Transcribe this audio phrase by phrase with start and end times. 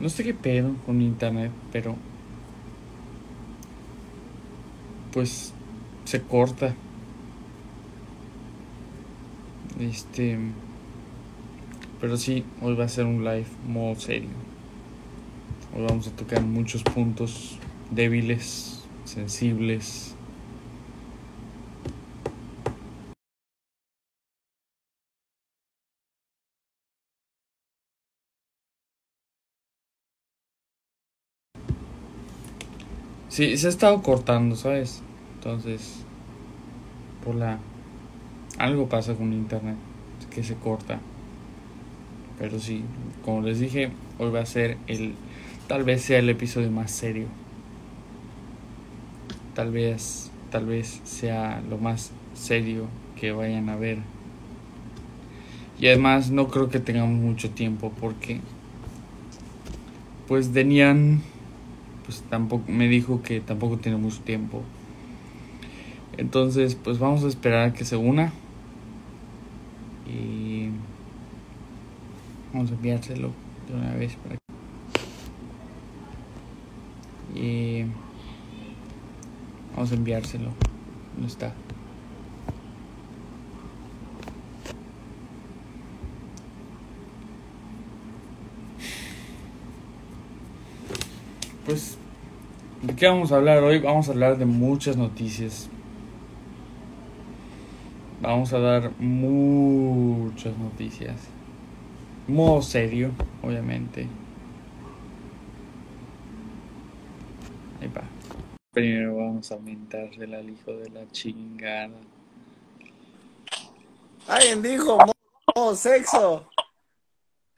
[0.00, 1.96] No sé qué pedo con internet, pero
[5.12, 5.52] pues
[6.04, 6.74] se corta.
[9.80, 10.38] Este,
[12.00, 14.30] pero sí, hoy va a ser un live modo serio.
[15.76, 17.58] Hoy vamos a tocar muchos puntos
[17.90, 20.14] débiles, sensibles.
[33.38, 35.00] Sí, se ha estado cortando, ¿sabes?
[35.36, 36.00] Entonces,
[37.24, 37.60] por la...
[38.58, 39.76] Algo pasa con internet,
[40.34, 40.98] que se corta.
[42.40, 42.82] Pero sí,
[43.24, 45.14] como les dije, hoy va a ser el...
[45.68, 47.28] Tal vez sea el episodio más serio.
[49.54, 52.86] Tal vez, tal vez sea lo más serio
[53.20, 53.98] que vayan a ver.
[55.78, 58.40] Y además no creo que tengamos mucho tiempo porque...
[60.26, 61.22] Pues Denian
[62.08, 64.62] pues tampoco me dijo que tampoco tiene mucho tiempo.
[66.16, 68.32] Entonces, pues vamos a esperar a que se una.
[70.06, 70.70] Y
[72.54, 73.30] vamos a enviárselo
[73.68, 74.38] de una vez para.
[77.34, 77.84] Y
[79.74, 80.48] vamos a enviárselo.
[81.20, 81.52] No está.
[91.66, 91.97] Pues,
[92.82, 93.78] ¿de qué vamos a hablar hoy?
[93.78, 95.68] Vamos a hablar de muchas noticias.
[98.20, 101.16] Vamos a dar muchas noticias.
[102.26, 103.12] Modo serio,
[103.42, 104.06] obviamente.
[107.80, 108.04] Ahí va.
[108.72, 111.96] Primero vamos a aumentarle al hijo de la chingada.
[114.26, 114.98] Alguien dijo
[115.54, 116.46] modo sexo.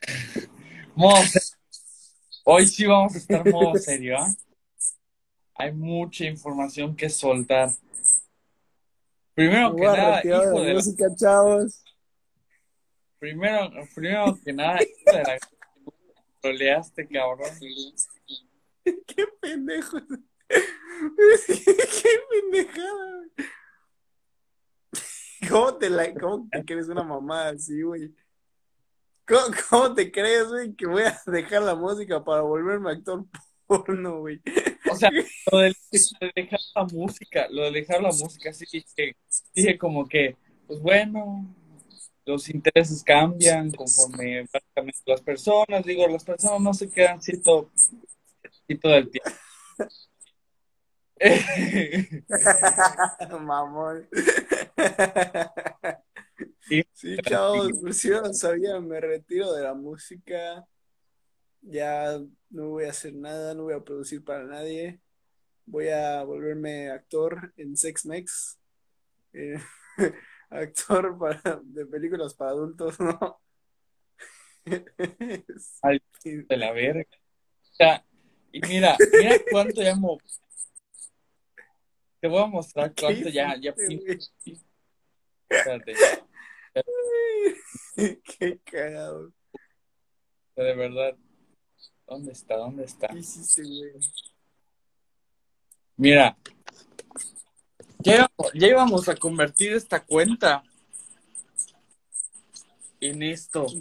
[0.94, 1.56] Modo sexo.
[2.44, 4.32] Hoy sí vamos a estar modo serio, ¿ah?
[5.60, 7.70] Hay mucha información que soltar.
[9.34, 11.84] Primero que nada, hijo de música, chavos.
[13.18, 15.38] Primero, primero que nada, hijo de la
[16.40, 17.50] troleaste, cabrón.
[18.84, 19.98] Qué pendejo.
[20.48, 23.22] Qué pendejada.
[25.48, 28.14] ¿Cómo te, la, cómo te crees una mamá así, güey?
[29.68, 33.26] ¿Cómo, te crees, güey, que voy a dejar la música para volverme actor
[33.66, 34.40] porno, güey?
[34.90, 35.10] O sea,
[35.52, 35.74] lo de,
[36.34, 39.16] dejar la música, lo de dejar la música, sí dije,
[39.54, 40.36] dije como que,
[40.66, 41.54] pues bueno,
[42.24, 47.70] los intereses cambian conforme básicamente las personas, digo, las personas no se quedan así todo,
[47.74, 49.30] así todo el tiempo.
[53.40, 54.08] Mamón.
[56.60, 56.84] Sí,
[57.28, 60.64] chavos, por si no sabían, me retiro de la música.
[61.62, 62.18] Ya
[62.50, 65.00] no voy a hacer nada, no voy a producir para nadie.
[65.66, 68.58] Voy a volverme actor en Sex Mex.
[69.32, 69.56] Eh,
[70.50, 73.40] actor para, de películas para adultos, ¿no?
[75.82, 77.06] Ay, de la verga.
[78.52, 79.94] y mira, mira cuánto ya
[82.20, 83.74] Te voy a mostrar cuánto ya, ya.
[85.48, 85.94] Espérate.
[88.24, 89.32] Qué cagado.
[90.56, 91.16] De verdad.
[92.10, 92.56] ¿Dónde está?
[92.56, 93.08] ¿Dónde está?
[95.96, 96.36] Mira.
[98.00, 100.64] Ya, ya íbamos a convertir esta cuenta
[103.00, 103.66] en esto.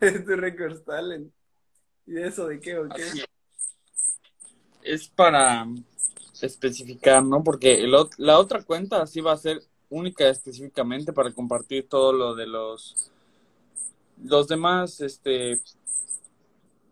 [0.00, 1.32] Es tu record talent.
[2.04, 3.24] ¿Y eso de qué o qué?
[4.82, 5.66] Es para
[6.42, 7.42] especificar, ¿no?
[7.42, 7.86] Porque
[8.18, 13.12] la otra cuenta sí va a ser única específicamente para compartir todo lo de los
[14.22, 15.60] los demás este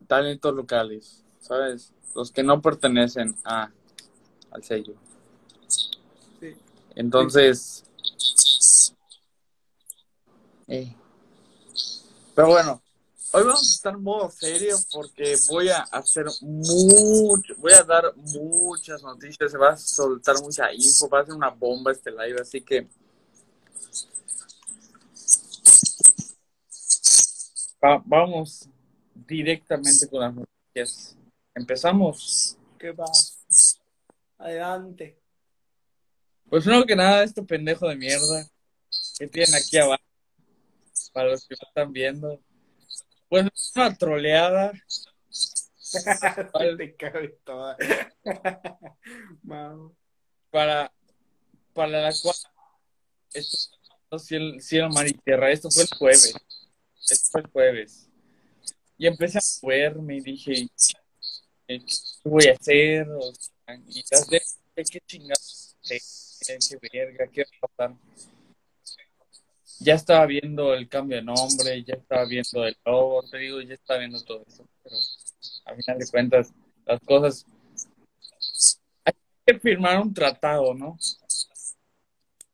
[0.06, 1.92] talentos locales, ¿sabes?
[2.14, 3.70] Los que no pertenecen a
[4.50, 4.94] al sello.
[6.94, 7.84] Entonces
[10.68, 10.94] eh.
[12.34, 12.82] pero bueno,
[13.34, 18.14] Hoy vamos a estar en modo serio porque voy a hacer mucho, voy a dar
[18.14, 22.42] muchas noticias, se va a soltar mucha info, va a ser una bomba este live,
[22.42, 22.86] así que
[28.04, 28.68] vamos
[29.14, 31.16] directamente con las noticias.
[31.54, 32.56] Empezamos.
[32.78, 33.06] ¿Qué va?
[34.38, 35.18] Adelante.
[36.48, 38.46] Pues primero que nada, este pendejo de mierda
[39.18, 40.02] que tienen aquí abajo,
[41.12, 42.40] para los que lo están viendo
[43.32, 44.72] pues una troleada.
[50.50, 50.92] Para,
[51.72, 52.36] para la cual
[53.32, 55.50] esto cielo, cielo, mar y tierra.
[55.50, 56.34] Esto fue el jueves.
[57.08, 58.08] Esto fue el jueves.
[58.98, 60.68] y empecé a moverme y dije,
[61.66, 61.80] ¿qué
[62.24, 63.08] voy a hacer?
[63.88, 65.98] Y qué chingados, qué,
[66.92, 67.44] verga, qué.
[69.80, 73.74] Ya estaba viendo el cambio de nombre, ya estaba viendo el logo, te digo, ya
[73.74, 74.96] estaba viendo todo eso, pero
[75.64, 76.52] a final de cuentas,
[76.86, 77.44] las cosas
[79.04, 79.12] hay
[79.44, 80.96] que firmar un tratado, ¿no?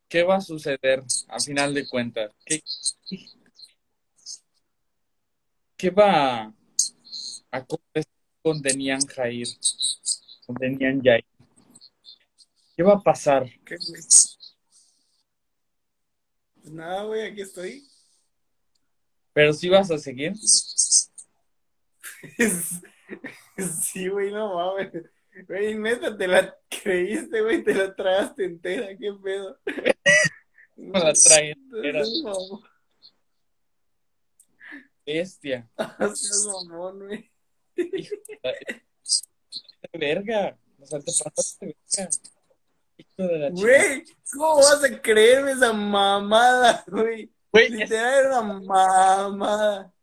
[0.08, 2.32] ¿Qué va a suceder a final de cuentas?
[2.46, 2.62] ¿Qué,
[5.78, 6.52] qué va
[7.52, 7.66] a
[8.42, 9.46] con Denian Jair?
[10.44, 11.24] Con Denian Jair.
[12.76, 13.48] ¿Qué va a pasar?
[13.64, 14.02] ¿Qué, güey?
[16.60, 17.88] Pues nada, güey, aquí estoy.
[19.32, 20.34] ¿Pero si vas a seguir?
[23.82, 24.92] Sí, güey, no mames.
[25.48, 29.58] Güey, neta, te la creíste, güey, te la tragaste entera, qué pedo.
[30.76, 32.02] Me la trae entera.
[32.22, 32.62] No,
[35.08, 35.66] Bestia.
[36.14, 37.30] seas mamón, güey.
[39.92, 40.58] Verga.
[40.78, 42.10] O sea, te pasaste de verga.
[42.98, 43.50] Hijo de la.
[43.50, 47.30] Güey, ¿cómo vas a creerme esa mamada, güey?
[47.50, 49.94] Güey, es- Literal era una mamada.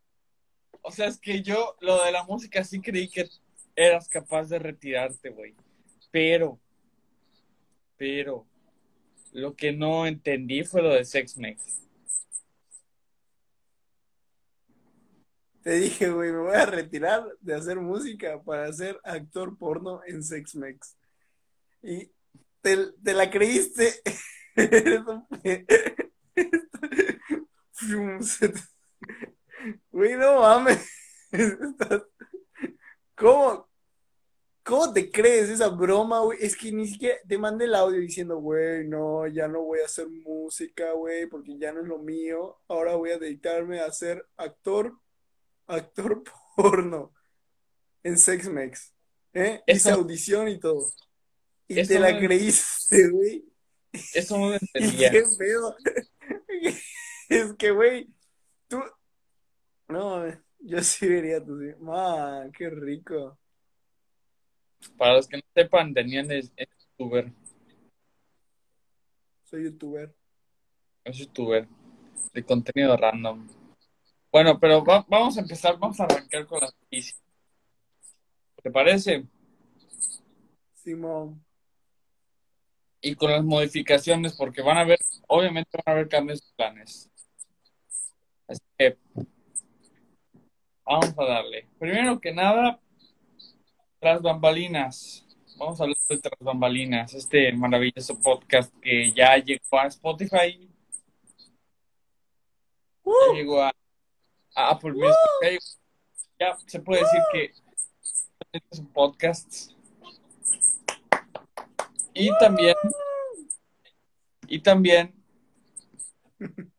[0.81, 3.30] o sea, es que yo lo de la música sí creí que
[3.75, 5.54] eras capaz de retirarte, güey.
[6.10, 6.60] Pero,
[7.96, 8.48] pero,
[9.34, 11.85] lo que no entendí fue lo de Sex Mex.
[15.66, 20.22] Te dije, güey, me voy a retirar de hacer música para ser actor porno en
[20.22, 20.96] Sex Mex.
[21.82, 22.12] Y
[22.62, 23.96] te, la creíste.
[29.92, 30.88] Güey, no mames.
[33.16, 33.68] ¿Cómo?
[34.64, 36.38] ¿Cómo te crees esa broma, güey?
[36.42, 39.86] Es que ni siquiera te mandé el audio diciendo, güey, no, ya no voy a
[39.86, 42.60] hacer música, güey, porque ya no es lo mío.
[42.68, 44.96] Ahora voy a dedicarme a ser actor,
[45.68, 46.24] actor
[46.56, 47.14] porno
[48.04, 48.94] en Sex Mex.
[49.34, 49.62] ¿Eh?
[49.68, 50.90] Hice audición y todo.
[51.68, 53.44] Y te la no- creíste, güey.
[54.14, 55.12] Eso no lo ¿Y entendía.
[55.12, 55.76] qué pedo?
[57.28, 58.08] Es que, güey,
[58.68, 58.80] tú...
[59.88, 60.24] No,
[60.60, 61.54] yo sí vería tu...
[61.80, 63.40] Man, qué rico.
[64.96, 67.32] Para los que no sepan, tenían es, es youtuber.
[69.46, 70.16] Soy youtuber.
[71.04, 71.68] Es youtuber.
[72.34, 73.48] De contenido random.
[74.36, 77.18] Bueno, pero va- vamos a empezar, vamos a arrancar con las noticias.
[78.62, 79.24] ¿Te parece?
[80.74, 81.42] Simón.
[83.00, 85.00] Y con las modificaciones, porque van a haber,
[85.30, 87.10] obviamente van a haber cambios de planes.
[88.46, 88.98] Así que
[90.84, 91.70] vamos a darle.
[91.80, 92.82] Primero que nada,
[94.02, 95.26] tras bambalinas.
[95.58, 100.70] Vamos a hablar de tras bambalinas, este maravilloso podcast que ya llegó a Spotify,
[103.06, 103.72] ya llegó a,
[104.56, 105.66] a Apple Music, ya, llegó-
[106.40, 107.54] ya se puede decir que
[108.54, 109.72] es un podcast.
[112.13, 112.75] Y también,
[114.48, 115.13] y también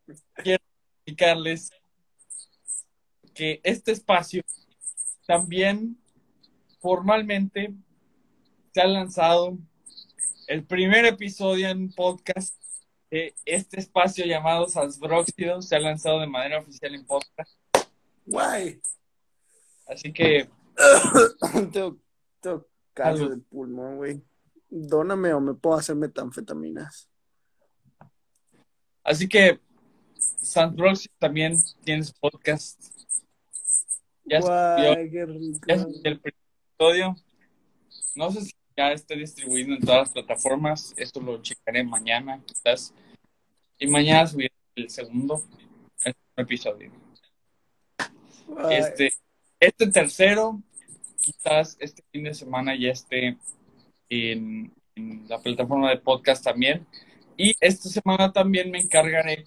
[0.43, 0.63] quiero
[1.05, 1.69] explicarles
[3.35, 4.41] que este espacio
[5.27, 6.01] también
[6.79, 7.73] formalmente
[8.73, 9.57] se ha lanzado
[10.47, 12.55] el primer episodio en podcast
[13.11, 17.51] de este espacio llamado Salsbróxido se ha lanzado de manera oficial en podcast.
[18.27, 18.81] Guay.
[19.87, 20.49] Así que
[21.71, 21.97] tengo,
[22.41, 23.31] tengo Salud.
[23.31, 24.21] de pulmón, güey.
[24.69, 27.09] Dóname o me puedo hacer metanfetaminas.
[29.03, 29.59] Así que
[30.15, 32.81] Sandrox también tiene su podcast.
[34.25, 35.59] Ya Guay, qué rico.
[35.67, 36.35] ya el primer
[36.75, 37.15] episodio.
[38.15, 40.93] No sé si ya esté distribuido en todas las plataformas.
[40.97, 42.93] Esto lo checaré mañana, quizás.
[43.79, 45.43] Y mañana subiré el segundo,
[46.03, 47.06] el segundo episodio.
[48.69, 49.11] Este,
[49.59, 50.61] este tercero,
[51.17, 53.37] quizás este fin de semana ya esté
[54.09, 56.85] en, en la plataforma de podcast también.
[57.35, 59.45] Y esta semana también me encargaré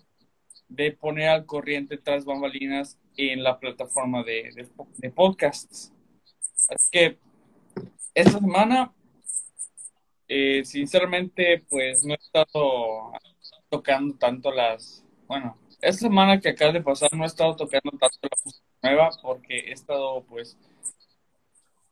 [0.69, 5.93] de poner al corriente tras bambalinas en la plataforma de, de, de podcasts.
[6.69, 7.19] Así que
[8.15, 8.93] esta semana,
[10.29, 13.13] eh, sinceramente, pues no he estado
[13.69, 18.19] tocando tanto las, bueno, esta semana que acaba de pasar no he estado tocando tanto
[18.23, 20.57] la música nueva porque he estado pues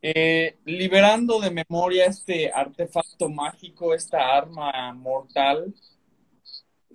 [0.01, 5.73] eh, liberando de memoria este artefacto mágico, esta arma mortal.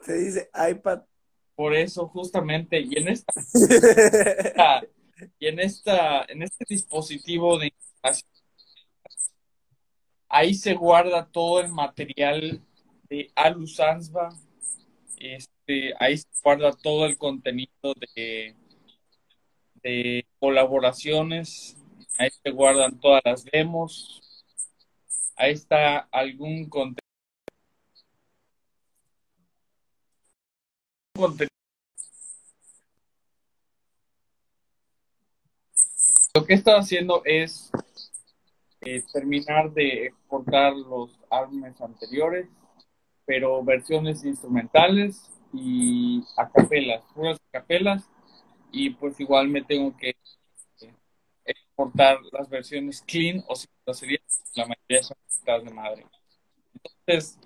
[0.03, 1.03] Se dice iPad.
[1.55, 4.83] Por eso justamente, y en esta, esta-
[5.39, 7.73] y en esta, en este dispositivo de
[10.29, 12.61] ahí se guarda todo el material
[13.09, 14.31] de Alu Sansba,
[15.17, 18.57] este, ahí se guarda todo el contenido de,
[19.85, 21.76] de colaboraciones,
[22.19, 24.23] ahí se guardan todas las demos,
[25.37, 27.05] ahí está algún contenido.
[36.35, 37.71] Lo que estado haciendo es
[38.81, 42.49] eh, terminar de exportar los álbumes anteriores,
[43.26, 48.09] pero versiones instrumentales y a capelas, puras capelas,
[48.75, 50.16] y pues igual me tengo que
[50.81, 50.95] eh,
[51.45, 54.19] exportar las versiones clean o si no sería
[54.57, 55.16] la mayoría son
[55.64, 56.07] de madre.
[57.07, 57.38] Entonces,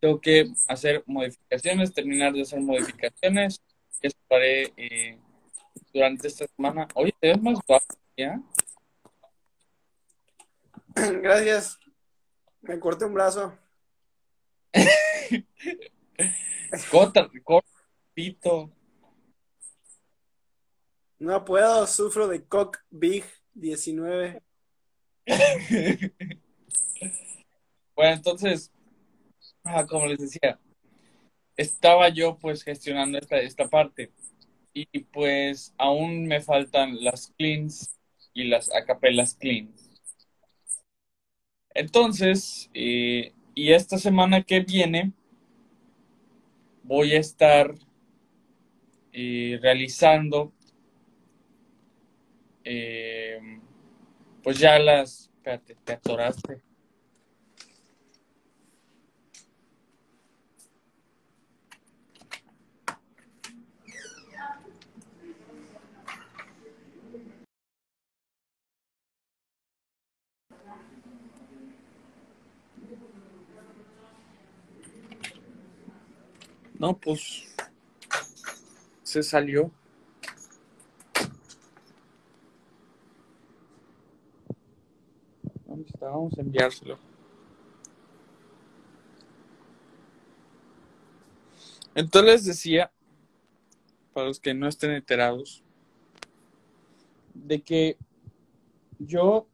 [0.00, 3.60] tengo que hacer modificaciones, terminar de hacer modificaciones,
[4.00, 5.18] que estaré eh,
[5.92, 6.88] durante esta semana.
[6.94, 8.40] Oye, te ves más guapo, ¿ya?
[11.22, 11.78] Gracias.
[12.62, 13.52] Me corté un brazo.
[16.90, 17.68] corta, corta,
[18.14, 18.70] pito.
[21.22, 23.22] No puedo, sufro de cock big
[23.54, 24.42] 19.
[27.94, 28.72] bueno, entonces,
[29.62, 30.58] ah, como les decía,
[31.56, 34.10] estaba yo pues gestionando esta, esta parte
[34.74, 37.96] y pues aún me faltan las cleans
[38.34, 39.92] y las acapelas cleans.
[41.72, 45.12] Entonces, eh, y esta semana que viene
[46.82, 47.76] voy a estar
[49.12, 50.52] eh, realizando
[52.64, 53.38] eh,
[54.42, 55.30] pues ya las...
[55.36, 56.62] Espérate, te atoraste.
[76.78, 77.44] No, pues
[79.04, 79.70] se salió.
[86.00, 86.98] Vamos a enviárselo.
[91.94, 92.90] Entonces les decía,
[94.12, 95.62] para los que no estén enterados,
[97.34, 97.96] de que
[98.98, 99.46] yo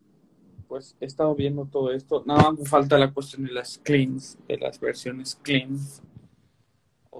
[0.68, 2.22] pues he estado viendo todo esto.
[2.26, 6.02] Nada más me falta la cuestión de las cleans, de las versiones cleans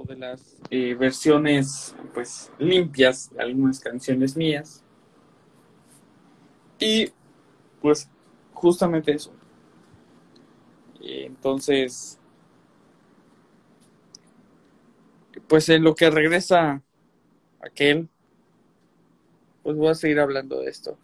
[0.04, 4.84] de las eh, versiones pues limpias de algunas canciones mías.
[6.78, 7.12] Y
[7.80, 8.08] pues
[8.58, 9.32] justamente eso.
[11.00, 12.18] entonces,
[15.46, 16.82] pues en lo que regresa
[17.60, 18.08] aquel,
[19.62, 20.98] pues voy a seguir hablando de esto.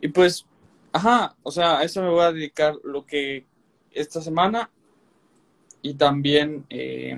[0.00, 0.46] Y pues,
[0.92, 3.46] ajá, o sea, a eso me voy a dedicar lo que
[3.92, 4.70] esta semana
[5.80, 7.16] y también eh,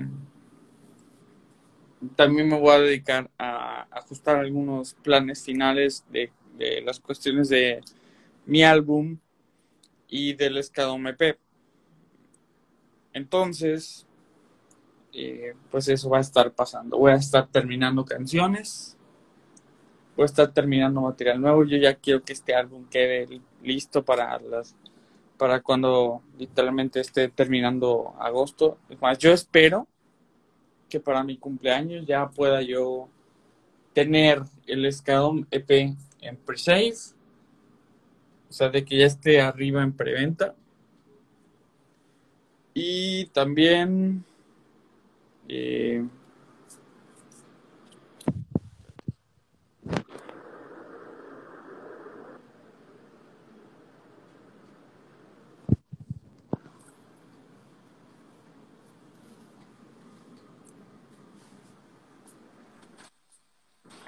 [2.15, 6.31] también me voy a dedicar a ajustar algunos planes finales de,
[6.83, 7.81] las cuestiones de
[8.45, 9.17] mi álbum
[10.09, 11.37] y del MP.
[13.13, 14.05] Entonces,
[15.13, 16.97] eh, pues eso va a estar pasando.
[16.97, 18.97] Voy a estar terminando canciones,
[20.15, 21.63] voy a estar terminando material nuevo.
[21.63, 24.75] Yo ya quiero que este álbum quede listo para las
[25.37, 28.77] para cuando literalmente esté terminando agosto.
[28.89, 29.87] Es más, yo espero
[30.89, 33.07] que para mi cumpleaños ya pueda yo
[33.93, 36.93] tener el Escadón EP en pre-save.
[38.49, 40.55] O sea, de que ya esté arriba en preventa.
[42.73, 44.23] Y también
[45.47, 46.03] eh,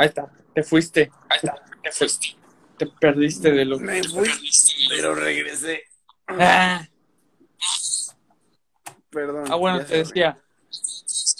[0.02, 1.12] Ahí está, te fuiste.
[1.30, 2.41] Ahí está, te fuiste.
[2.82, 3.84] Te perdiste de lo que.
[3.84, 4.28] Me fui,
[4.90, 5.84] pero regresé.
[6.28, 6.84] Ah.
[9.12, 9.46] Perdón.
[9.52, 10.36] Ah, bueno, te decía.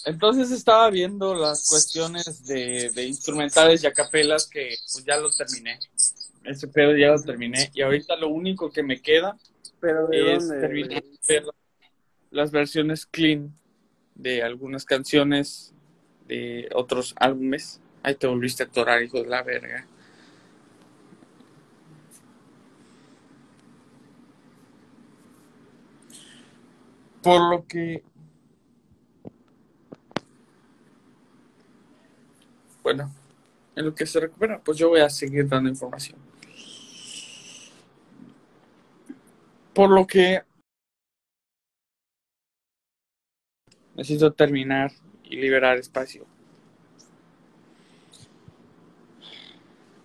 [0.06, 5.80] Entonces estaba viendo las cuestiones de, de instrumentales y acapelas que pues ya lo terminé.
[6.44, 7.72] Ese pedo ya lo terminé.
[7.74, 9.36] Y ahorita lo único que me queda
[10.12, 11.02] es terminar
[12.30, 13.52] las versiones clean
[14.14, 15.74] de algunas canciones
[16.28, 19.86] de otros álbumes Ahí te volviste a atorar, hijo de la verga.
[27.24, 28.04] Por lo que...
[32.84, 33.12] Bueno,
[33.76, 36.20] en lo que se recupera, pues yo voy a seguir dando información.
[39.74, 40.42] Por lo que
[43.96, 44.92] necesito terminar
[45.24, 46.26] y liberar espacio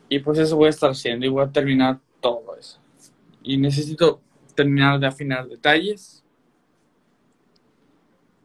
[0.08, 2.80] Y pues eso voy a estar haciendo y voy a terminar todo eso.
[3.42, 4.20] Y necesito
[4.54, 6.24] terminar de afinar detalles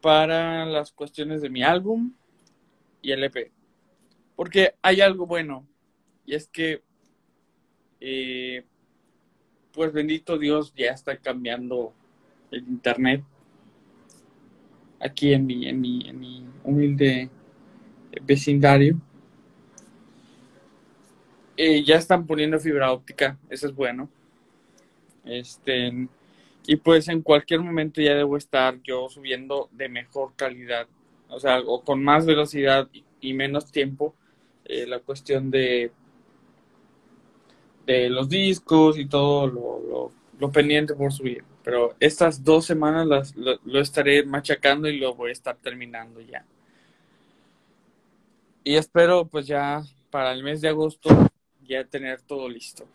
[0.02, 2.14] para las cuestiones de mi álbum
[3.02, 3.52] y el EP.
[4.36, 5.68] Porque hay algo bueno
[6.26, 6.82] y es que,
[8.00, 8.66] eh,
[9.74, 11.94] pues bendito Dios, ya está cambiando
[12.52, 13.24] el internet
[15.00, 17.30] aquí en mi, en mi, en mi humilde
[18.24, 19.00] vecindario.
[21.58, 24.10] Eh, ya están poniendo fibra óptica, eso es bueno.
[25.26, 26.08] Este,
[26.68, 30.88] y pues en cualquier momento ya debo estar yo subiendo de mejor calidad,
[31.30, 32.88] o sea, o con más velocidad
[33.20, 34.16] y, menos tiempo,
[34.66, 35.92] eh, la cuestión de,
[37.86, 41.44] de los discos y todo lo, lo, pendiente por subir.
[41.64, 46.46] Pero estas dos semanas las, lo estaré machacando y lo voy a estar terminando ya.
[48.64, 51.10] Y espero pues ya para el mes de agosto
[51.64, 52.86] ya tener todo listo.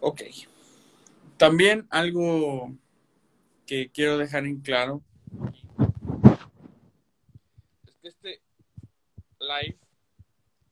[0.00, 0.22] Ok.
[1.36, 2.72] También algo
[3.66, 5.02] que quiero dejar en claro.
[7.86, 8.42] Es que este
[9.40, 9.78] live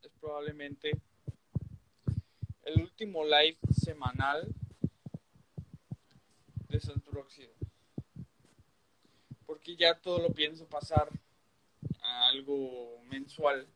[0.02, 0.93] es probablemente
[2.64, 4.55] el último live semanal
[6.69, 7.11] de Santo
[9.47, 11.11] Porque ya todo lo pienso pasar
[12.02, 13.67] a algo mensual.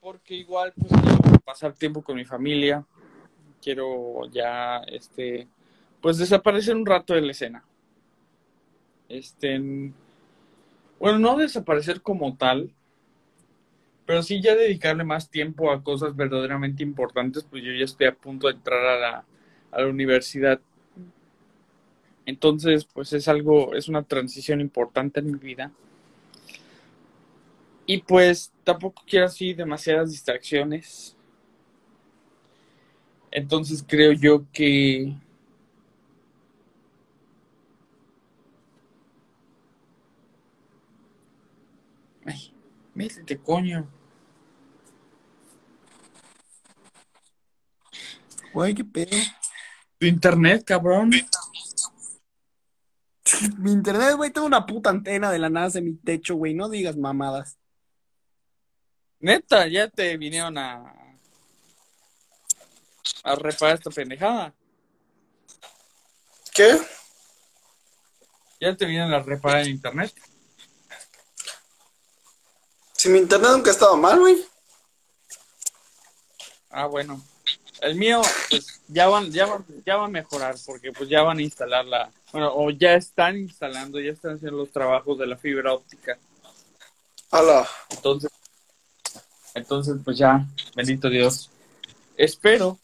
[0.00, 0.92] Porque igual pues
[1.44, 2.84] pasar tiempo con mi familia,
[3.62, 5.48] quiero ya este
[6.00, 7.64] pues desaparecer un rato de la escena.
[9.08, 9.60] Este
[10.98, 12.70] bueno, no desaparecer como tal,
[14.06, 18.14] pero sí ya dedicarle más tiempo a cosas verdaderamente importantes, pues yo ya estoy a
[18.14, 19.24] punto de entrar a la,
[19.72, 20.60] a la universidad.
[22.24, 25.72] Entonces, pues es algo, es una transición importante en mi vida.
[27.86, 31.16] Y pues tampoco quiero así demasiadas distracciones.
[33.32, 35.16] Entonces creo yo que
[42.24, 42.54] Ay,
[42.94, 43.88] métete, coño.
[48.52, 49.16] Güey, qué pedo.
[49.98, 51.10] Tu internet, cabrón.
[53.58, 56.54] Mi internet, güey, tengo una puta antena de la NASA en mi techo, güey.
[56.54, 57.58] No digas mamadas.
[59.20, 61.01] Neta, ya te vinieron a.
[63.24, 64.54] a reparar esta pendejada.
[66.52, 66.78] ¿Qué?
[68.60, 70.12] Ya te vinieron a reparar el internet.
[72.92, 74.44] Si mi internet nunca ha estado mal, güey.
[76.70, 77.22] Ah, bueno.
[77.80, 81.38] El mío, pues ya van, ya van, ya va a mejorar, porque pues ya van
[81.38, 85.36] a instalar la, bueno, o ya están instalando, ya están haciendo los trabajos de la
[85.36, 86.16] fibra óptica.
[87.30, 87.68] Hola.
[87.90, 88.30] Entonces,
[89.54, 91.50] entonces, pues ya, bendito Dios.
[92.16, 92.78] Espero,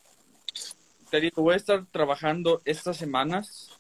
[1.11, 3.71] te digo, voy a estar trabajando estas semanas.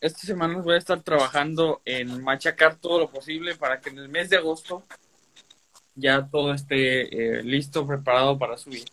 [0.00, 4.08] Estas semanas voy a estar trabajando en machacar todo lo posible para que en el
[4.08, 4.84] mes de agosto
[5.94, 8.84] ya todo esté eh, listo, preparado para subir.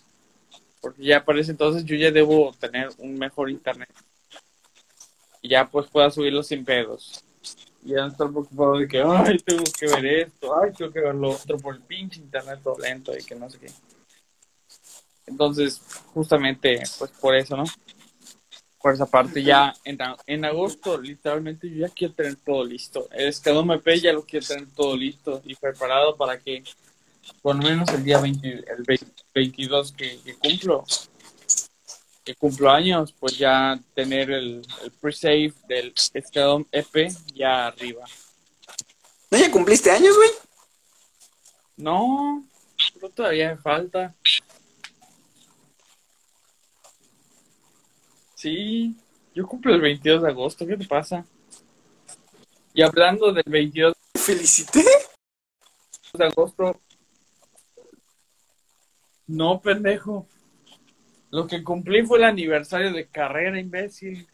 [0.82, 3.94] Porque ya parece entonces yo ya debo tener un mejor internet.
[5.42, 7.24] Y ya pues pueda subirlo sin pedos
[7.86, 11.16] y ya estar preocupado de que, ay, tengo que ver esto, ay, tengo que ver
[11.16, 13.68] lo otro por el pinche internet todo lento y que no sé qué.
[15.26, 15.82] Entonces,
[16.14, 17.64] justamente, pues por eso, ¿no?
[18.82, 23.08] Por esa parte, ya en, en agosto, literalmente, yo ya quiero tener todo listo.
[23.12, 26.64] El Escadón MP ya lo quiero tener todo listo y preparado para que,
[27.42, 29.00] por lo menos el día 20, el
[29.34, 30.84] 22 que, que cumplo,
[32.26, 38.04] que cumplo años, pues ya tener el, el pre-save del Escadón EP ya arriba.
[39.32, 40.30] ¿No ya cumpliste años, güey?
[41.78, 42.46] No,
[43.02, 44.14] no todavía me falta.
[48.44, 48.94] Sí,
[49.34, 51.26] yo cumplo el 22 de agosto, ¿qué te pasa?
[52.74, 54.84] Y hablando del 22 ¿Felicité?
[56.12, 56.78] de agosto,
[59.28, 60.28] no, pendejo.
[61.32, 64.28] Lo que cumplí fue el aniversario de carrera, imbécil.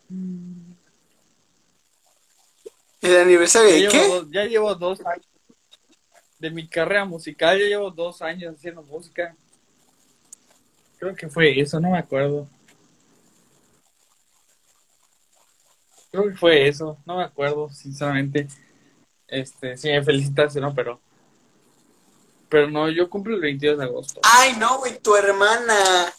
[3.01, 4.23] ¿El aniversario de qué?
[4.31, 5.27] ya llevo dos años
[6.39, 9.35] de mi carrera musical, ya llevo dos años haciendo música.
[10.97, 12.49] Creo que fue eso, no me acuerdo.
[16.11, 18.47] Creo que fue eso, no me acuerdo, sinceramente.
[19.27, 20.73] Este, sí, me felicitaste, ¿no?
[20.73, 20.99] Pero.
[22.49, 24.21] Pero no, yo cumplo el 22 de agosto.
[24.23, 26.11] Ay, no, güey, tu hermana.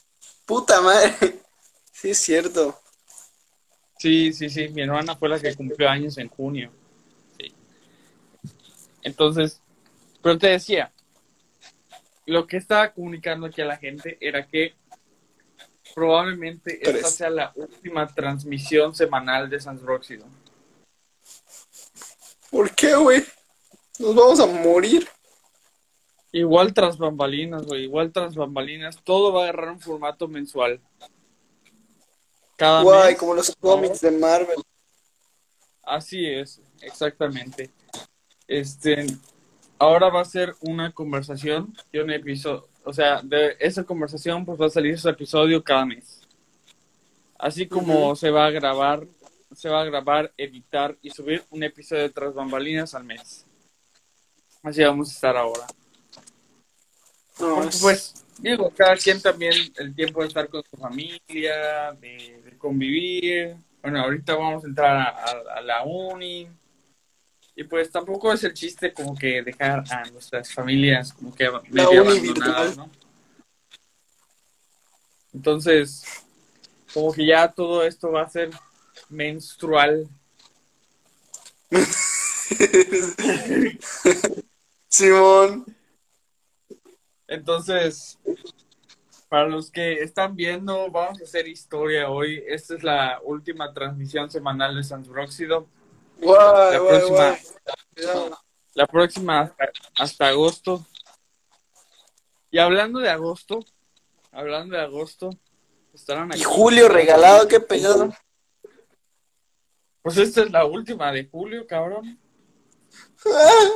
[0.47, 1.15] Puta madre.
[1.93, 2.81] Sí, es cierto.
[3.99, 4.71] Sí, sí, sí.
[4.71, 6.73] Mi hermana fue la que cumplió años en junio.
[7.39, 7.53] Sí.
[9.03, 9.61] Entonces,
[10.23, 10.91] pero te decía,
[12.25, 14.75] lo que estaba comunicando aquí a la gente era que
[15.95, 20.27] probablemente esta sea la última transmisión semanal de Sans Róxido.
[22.51, 23.25] ¿Por qué, güey?
[23.99, 25.09] Nos vamos a morir.
[26.33, 30.81] Igual tras bambalinas, güey, igual tras bambalinas, todo va a agarrar un formato mensual.
[32.57, 34.59] Cada Guay, mes, como los cómics de Marvel.
[35.83, 37.71] así es, exactamente.
[38.47, 39.07] Este,
[39.79, 44.61] ahora va a ser una conversación y un episodio, o sea, de esa conversación pues
[44.61, 46.21] va a salir su episodio cada mes.
[47.39, 49.07] Así como se va a grabar,
[49.55, 53.47] se va a grabar, editar y subir un episodio de tras bambalinas al mes.
[54.63, 55.67] Así vamos a estar ahora.
[57.41, 62.43] No, Porque, pues, digo, cada quien también el tiempo de estar con su familia, de,
[62.45, 63.57] de convivir.
[63.81, 66.47] Bueno, ahorita vamos a entrar a, a- a la uni.
[67.61, 72.01] Y pues tampoco es el chiste como que dejar a nuestras familias como que medio
[72.01, 72.79] abandonadas.
[72.79, 72.89] ¿no?
[75.35, 76.03] Entonces,
[76.95, 78.49] como que ya todo esto va a ser
[79.11, 80.09] menstrual.
[84.89, 85.67] Simón.
[87.29, 88.19] Entonces,
[89.29, 92.43] para los que están viendo, vamos a hacer historia hoy.
[92.49, 95.69] Esta es la última transmisión semanal de Sans Bróxido.
[96.21, 97.39] Guay, La guay, próxima,
[97.97, 98.31] guay.
[98.75, 100.87] La próxima hasta, hasta agosto.
[102.51, 103.65] Y hablando de agosto,
[104.33, 105.31] hablando de agosto,
[105.95, 106.41] estarán aquí.
[106.41, 108.13] Y Julio regalado, qué pedo.
[110.03, 112.19] Pues esta es la última de julio, cabrón.
[113.27, 113.71] Ah,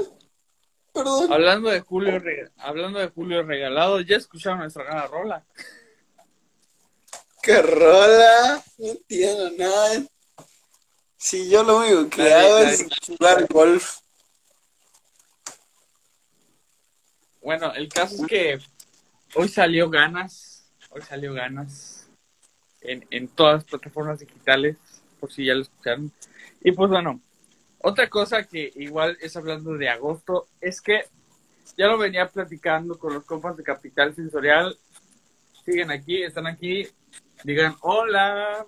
[0.92, 1.32] perdón.
[1.32, 2.20] Hablando de julio,
[2.56, 5.46] hablando de julio regalado, ya escucharon nuestra gran rola.
[7.42, 8.64] Qué rola.
[8.78, 10.06] No entiendo nada.
[11.24, 14.00] Si yo lo único que hago es jugar golf.
[17.40, 18.58] Bueno, el caso es que
[19.34, 22.10] hoy salió ganas, hoy salió ganas
[22.82, 24.76] en, en todas las plataformas digitales,
[25.18, 26.12] por si ya lo escucharon.
[26.62, 27.18] Y pues bueno,
[27.78, 31.06] otra cosa que igual es hablando de agosto, es que
[31.78, 34.78] ya lo venía platicando con los compas de Capital Sensorial.
[35.64, 36.86] Siguen aquí, están aquí,
[37.44, 38.66] digan hola.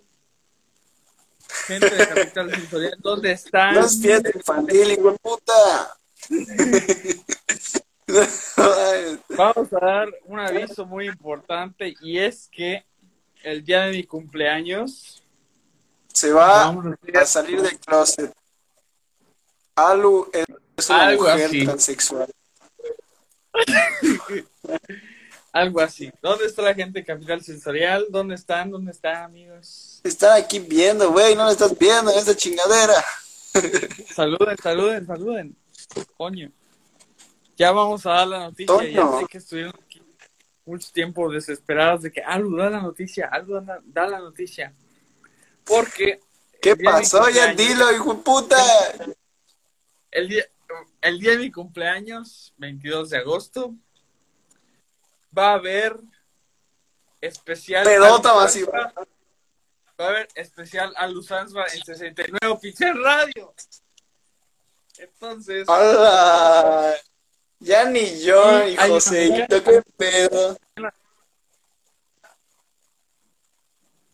[1.66, 3.74] Gente de Capital Sensorial, ¿dónde están?
[3.74, 5.98] No es fiesta infantil, hijo de puta.
[9.36, 12.84] Vamos a dar un aviso muy importante y es que
[13.42, 15.24] el día de mi cumpleaños
[16.12, 16.74] Se va a
[17.20, 18.32] a salir del closet.
[19.74, 20.46] Alu es
[20.88, 21.64] una Algo mujer así.
[21.64, 22.32] transexual.
[25.56, 26.12] algo así.
[26.20, 28.06] ¿Dónde está la gente de Capital Sensorial?
[28.10, 28.70] ¿Dónde están?
[28.70, 30.00] ¿Dónde están, amigos?
[30.04, 32.94] Están aquí viendo, güey, no lo estás viendo en esta chingadera.
[34.14, 35.56] Saluden, saluden, saluden.
[36.18, 36.50] Coño.
[37.56, 38.90] Ya vamos a dar la noticia.
[38.90, 40.02] Ya sé que estuvieron aquí
[40.66, 44.74] mucho tiempo desesperados de que algo da la noticia, algo da, da la noticia.
[45.64, 46.20] Porque
[46.60, 47.30] ¿Qué pasó?
[47.30, 48.56] Ya dilo, hijo de puta.
[50.10, 50.44] el día,
[51.00, 53.74] el día de mi cumpleaños, 22 de agosto,
[55.36, 55.96] va a haber
[57.20, 57.84] especial.
[57.84, 58.92] Pedota Alu masiva.
[59.98, 63.54] Va a haber especial a Luzanzba en 69 Pixel Radio.
[64.98, 66.94] Entonces, ¡Hala!
[67.58, 70.58] Ya ni yo, ni Joséito, qué pedo.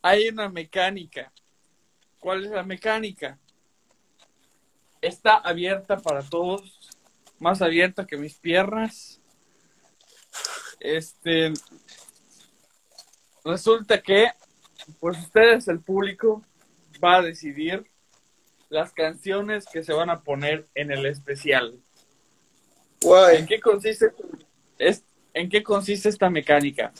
[0.02, 1.32] hay una mecánica.
[2.18, 3.38] ¿Cuál es la mecánica?
[5.00, 6.90] Está abierta para todos,
[7.38, 9.21] más abierta que mis piernas.
[10.82, 11.52] Este
[13.44, 14.26] resulta que
[14.98, 16.42] pues ustedes el público
[17.02, 17.88] va a decidir
[18.68, 21.72] las canciones que se van a poner en el especial.
[21.72, 21.80] ¿En
[23.00, 23.46] Guay.
[23.46, 24.12] qué consiste
[24.76, 26.92] es, en qué consiste esta mecánica?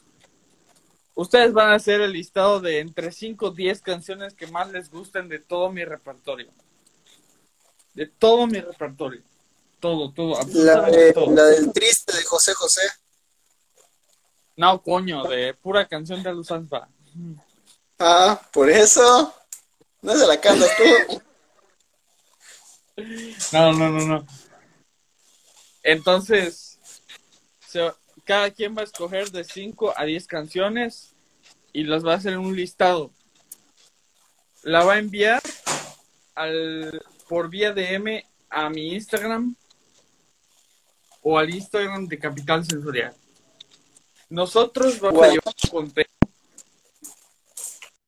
[1.16, 4.90] Ustedes van a hacer el listado de entre 5 o 10 canciones que más les
[4.90, 6.52] gusten de todo mi repertorio.
[7.94, 9.22] De todo mi repertorio.
[9.80, 11.34] Todo, todo, La, de, todo.
[11.34, 12.82] la del triste de José José.
[14.62, 16.88] No, coño, de pura canción de Luzanzba.
[17.98, 19.34] Ah, por eso.
[20.02, 21.20] No se la cantas tú.
[23.52, 24.26] No, no, no, no.
[25.82, 26.78] Entonces,
[27.66, 27.92] se-
[28.24, 31.12] cada quien va a escoger de 5 a 10 canciones
[31.72, 33.10] y las va a hacer en un listado.
[34.62, 35.42] La va a enviar
[36.36, 39.56] al, por vía DM a mi Instagram
[41.20, 43.16] o al Instagram de Capital Sensorial.
[44.32, 46.06] Nosotros vamos a llevar un conteo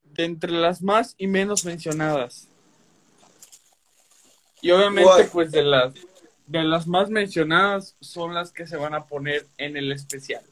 [0.05, 2.49] de entre las más y menos mencionadas.
[4.63, 5.93] Y obviamente, pues de las
[6.47, 10.43] de las más mencionadas son las que se van a poner en el especial.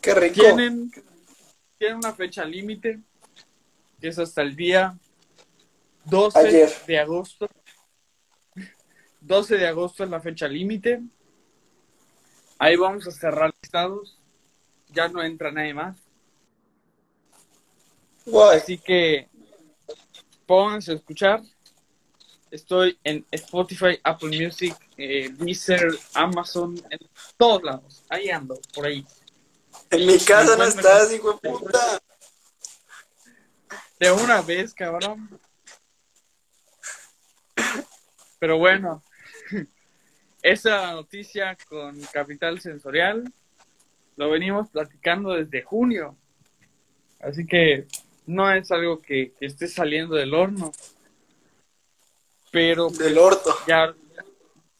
[0.00, 0.42] Qué rico.
[0.42, 0.92] Tienen,
[1.76, 3.00] tienen una fecha límite,
[4.00, 4.96] que es hasta el día
[6.04, 6.72] 12 Ayer.
[6.86, 7.48] de agosto.
[9.20, 11.02] 12 de agosto es la fecha límite.
[12.62, 14.16] Ahí vamos a cerrar listados.
[14.90, 15.98] Ya no entra nadie más.
[18.24, 18.56] Guay.
[18.56, 19.28] Así que
[20.46, 21.42] pónganse a escuchar.
[22.52, 27.00] Estoy en Spotify, Apple Music, eh, Deezer, Amazon, en
[27.36, 28.04] todos lados.
[28.08, 29.04] Ahí ando, por ahí.
[29.90, 32.00] En mi casa no estás, hijo de puta.
[33.98, 35.36] De una vez, cabrón.
[38.38, 39.02] Pero bueno,
[40.42, 43.32] esa noticia con Capital Sensorial
[44.16, 46.16] lo venimos platicando desde junio.
[47.20, 47.86] Así que
[48.26, 50.72] no es algo que, que esté saliendo del horno.
[52.50, 53.54] Pero Del orto.
[53.66, 53.94] ya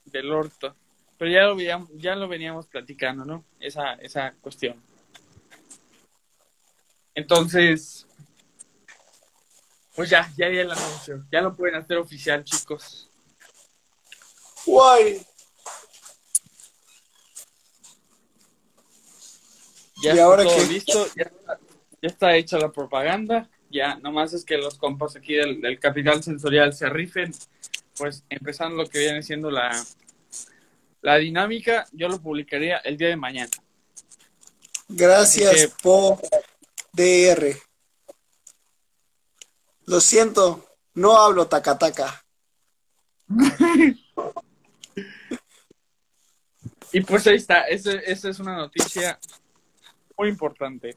[0.05, 0.75] del orto.
[1.17, 3.45] Pero ya lo veíamos, ya lo veníamos platicando, ¿no?
[3.61, 4.83] Esa, esa cuestión.
[7.15, 8.07] Entonces,
[9.95, 11.25] pues ya, ya di el anuncio.
[11.31, 13.09] Ya lo pueden hacer oficial, chicos.
[14.67, 15.25] Guay.
[20.03, 20.67] Ya ¿Y está ahora todo qué?
[20.67, 21.59] listo, ya está,
[22.03, 23.49] ya está hecha la propaganda.
[23.71, 27.33] Ya, nomás es que los compas aquí del, del Capital Sensorial se rifen,
[27.97, 29.71] pues empezando lo que viene siendo la,
[31.01, 33.51] la dinámica, yo lo publicaría el día de mañana.
[34.89, 36.19] Gracias que- por
[36.93, 37.57] DR.
[39.87, 42.25] Lo siento, no hablo tacataca.
[46.95, 49.19] Y pues ahí está, esa es una noticia
[50.17, 50.97] muy importante.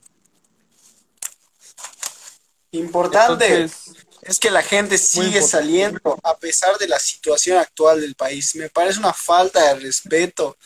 [2.72, 8.16] Importante Entonces, es que la gente sigue saliendo a pesar de la situación actual del
[8.16, 8.56] país.
[8.56, 10.58] Me parece una falta de respeto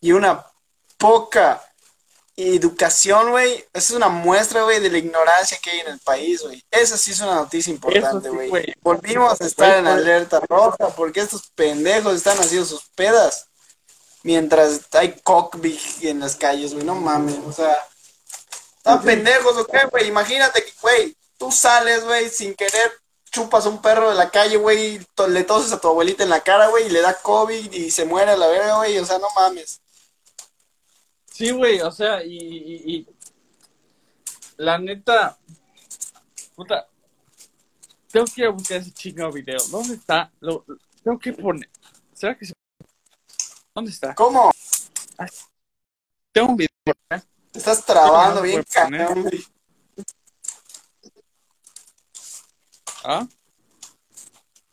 [0.00, 0.44] y una
[0.98, 1.62] poca
[2.36, 3.64] educación, güey.
[3.72, 6.62] Esa es una muestra, güey, de la ignorancia que hay en el país, güey.
[6.70, 8.74] Esa sí es una noticia importante, sí, güey.
[8.82, 13.46] Volvimos a estar en alerta roja porque estos pendejos están haciendo sus pedas
[14.22, 16.84] mientras hay cockpit en las calles, güey.
[16.84, 17.76] No mames, o sea.
[18.86, 20.06] Están pendejos, ¿o qué, güey?
[20.08, 22.92] Imagínate que, güey, tú sales, güey, sin querer,
[23.32, 26.30] chupas a un perro de la calle, güey, to- le toses a tu abuelita en
[26.30, 28.96] la cara, güey, y le da COVID y se muere a la verga, güey.
[28.98, 29.80] O sea, no mames.
[31.32, 33.06] sí, güey, o sea, y, y- y
[34.56, 35.36] la neta,
[36.54, 36.86] puta,
[38.10, 39.58] tengo que ir a buscar ese chingado video.
[39.68, 40.30] ¿Dónde está?
[40.40, 41.68] Lo, lo- tengo que poner.
[42.14, 42.52] ¿Será que se...
[43.74, 44.14] ¿Dónde está?
[44.14, 44.50] ¿Cómo?
[46.32, 46.70] Tengo un video.
[47.10, 47.20] ¿eh?
[47.56, 49.06] Te estás trabando bien poner.
[49.06, 49.46] cañón, güey.
[53.02, 53.26] ¿Ah?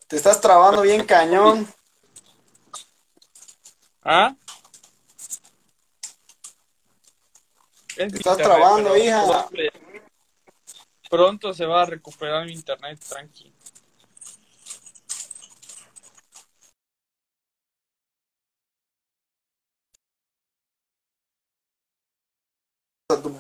[0.05, 1.73] Te estás trabando bien cañón.
[4.03, 4.35] ¿Ah?
[7.95, 9.47] Te estás trabando, hija.
[9.49, 9.79] Pronto,
[11.09, 13.53] pronto se va a recuperar mi internet, tranqui.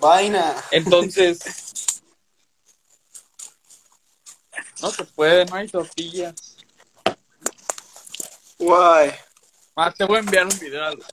[0.03, 0.53] Vaina.
[0.71, 2.03] Entonces,
[4.81, 6.57] no se puede, no hay tortillas.
[8.59, 9.11] Guay.
[9.75, 10.83] Ah, te voy a enviar un video.
[10.83, 11.03] al-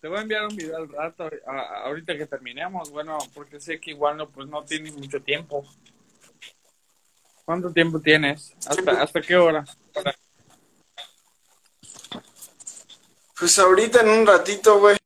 [0.00, 3.58] Te voy a enviar un video al rato, a- a- ahorita que terminemos, bueno, porque
[3.60, 5.64] sé que igual no, pues no tienes mucho tiempo.
[7.44, 8.54] ¿Cuánto tiempo tienes?
[8.66, 9.64] ¿Hasta, hasta qué hora?
[13.38, 14.96] Pues ahorita en un ratito, güey.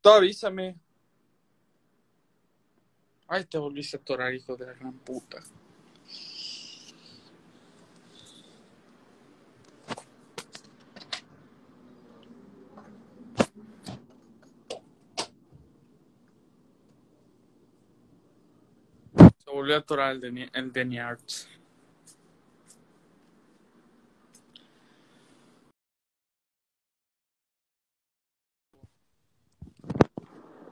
[0.00, 0.76] Tú avísame.
[3.28, 5.42] Ay, te volviste a atorar, hijo de la gran puta.
[19.44, 21.48] Se volvió a atorar el de, el de Arts.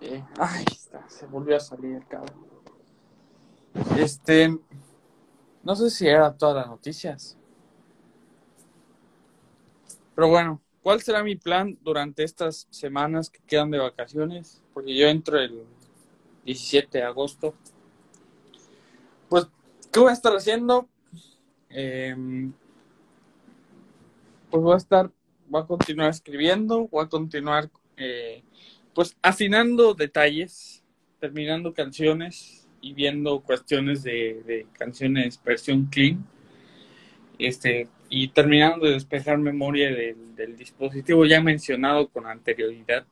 [0.07, 2.45] Eh, ay, está, se volvió a salir el cabrón.
[3.97, 4.55] Este,
[5.63, 7.39] no sé si era todas las noticias.
[10.15, 14.63] Pero bueno, ¿cuál será mi plan durante estas semanas que quedan de vacaciones?
[14.75, 15.65] Porque yo entro el
[16.45, 17.55] 17 de agosto.
[19.31, 19.49] Pues,
[19.91, 20.87] ¿qué voy a estar haciendo?
[21.71, 22.53] Em,
[24.51, 25.11] pues voy a estar,
[25.49, 28.45] voy a continuar escribiendo, voy a continuar eh,
[28.95, 30.83] pues afinando detalles,
[31.21, 36.25] terminando canciones y viendo cuestiones de, canciones versión clean.
[37.39, 43.05] Este, y terminando de despejar memoria del, del dispositivo ya mencionado con anterioridad.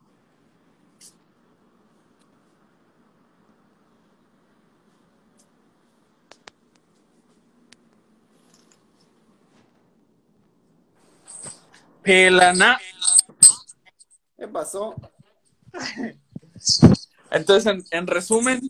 [12.03, 12.81] Pelana.
[14.37, 14.97] ¿Qué pasó?
[17.31, 18.61] Entonces, en, en resumen,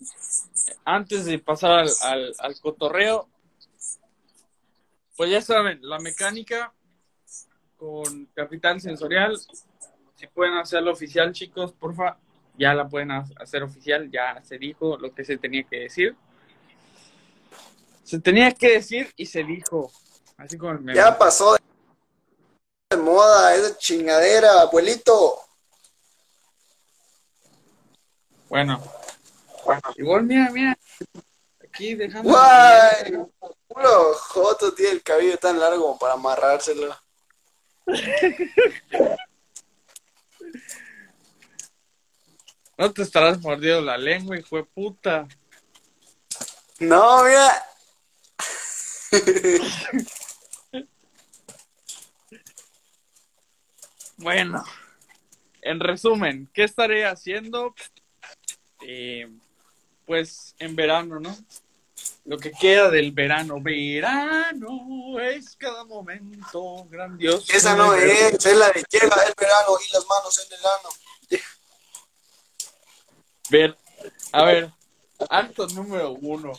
[0.85, 3.29] antes de pasar al, al, al cotorreo,
[5.17, 6.73] pues ya saben, la mecánica
[7.77, 9.37] con capital sensorial,
[10.17, 12.17] si pueden hacerlo oficial, chicos, porfa,
[12.57, 16.17] ya la pueden ha- hacer oficial, ya se dijo lo que se tenía que decir.
[18.05, 19.91] Se tenía que decir y se dijo,
[20.37, 20.95] así como el.
[20.95, 21.57] Ya pasó
[22.91, 25.37] de moda esa chingadera, abuelito.
[28.53, 28.83] Bueno,
[29.97, 30.79] igual mira, mira,
[31.65, 32.29] aquí dejando...
[32.29, 33.27] Guay,
[33.67, 36.95] puro Joto tiene el cabello tan largo como para amarrárselo.
[42.77, 45.27] No te estarás mordiendo la lengua, hijo de puta.
[46.79, 47.65] No, mira.
[54.19, 54.63] Bueno,
[55.63, 57.75] en resumen, ¿qué estaré haciendo?
[58.87, 59.29] Eh,
[60.07, 61.37] pues en verano, ¿no?
[62.25, 63.61] Lo que queda del verano.
[63.61, 67.53] Verano es cada momento grandioso.
[67.53, 71.43] Esa no es, es la de llega el verano y las manos en el ano.
[73.51, 73.77] Ver,
[74.33, 74.71] a ver,
[75.29, 76.53] acto número uno.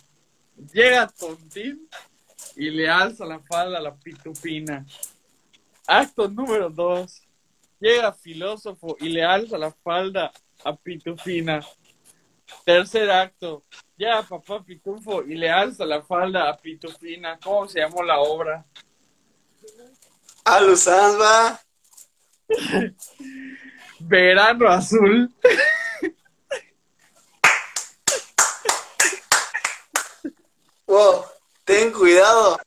[0.72, 1.90] Llega Tontín
[2.56, 4.86] y le alza la falda a la pitufina.
[5.88, 7.24] Acto número dos.
[7.80, 10.32] Llega Filósofo y le alza la falda
[10.64, 11.66] a Pitufina.
[12.66, 13.64] Tercer acto.
[13.98, 17.40] Llega Papá Pitufo y le alza la falda a Pitufina.
[17.40, 18.66] ¿Cómo se llamó la obra?
[20.46, 21.60] A.
[24.00, 25.34] Verano Azul.
[30.86, 31.26] Wow,
[31.64, 32.60] ten cuidado.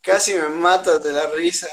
[0.00, 1.66] Casi me matas de la risa.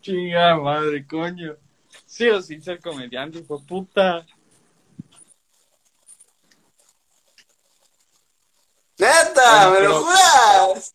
[0.00, 1.56] Chinga madre, coño.
[2.04, 4.26] Sí o sin ser comediante, hijo puta.
[9.00, 10.94] Neta, Bueno, ¿me pero- lo juras?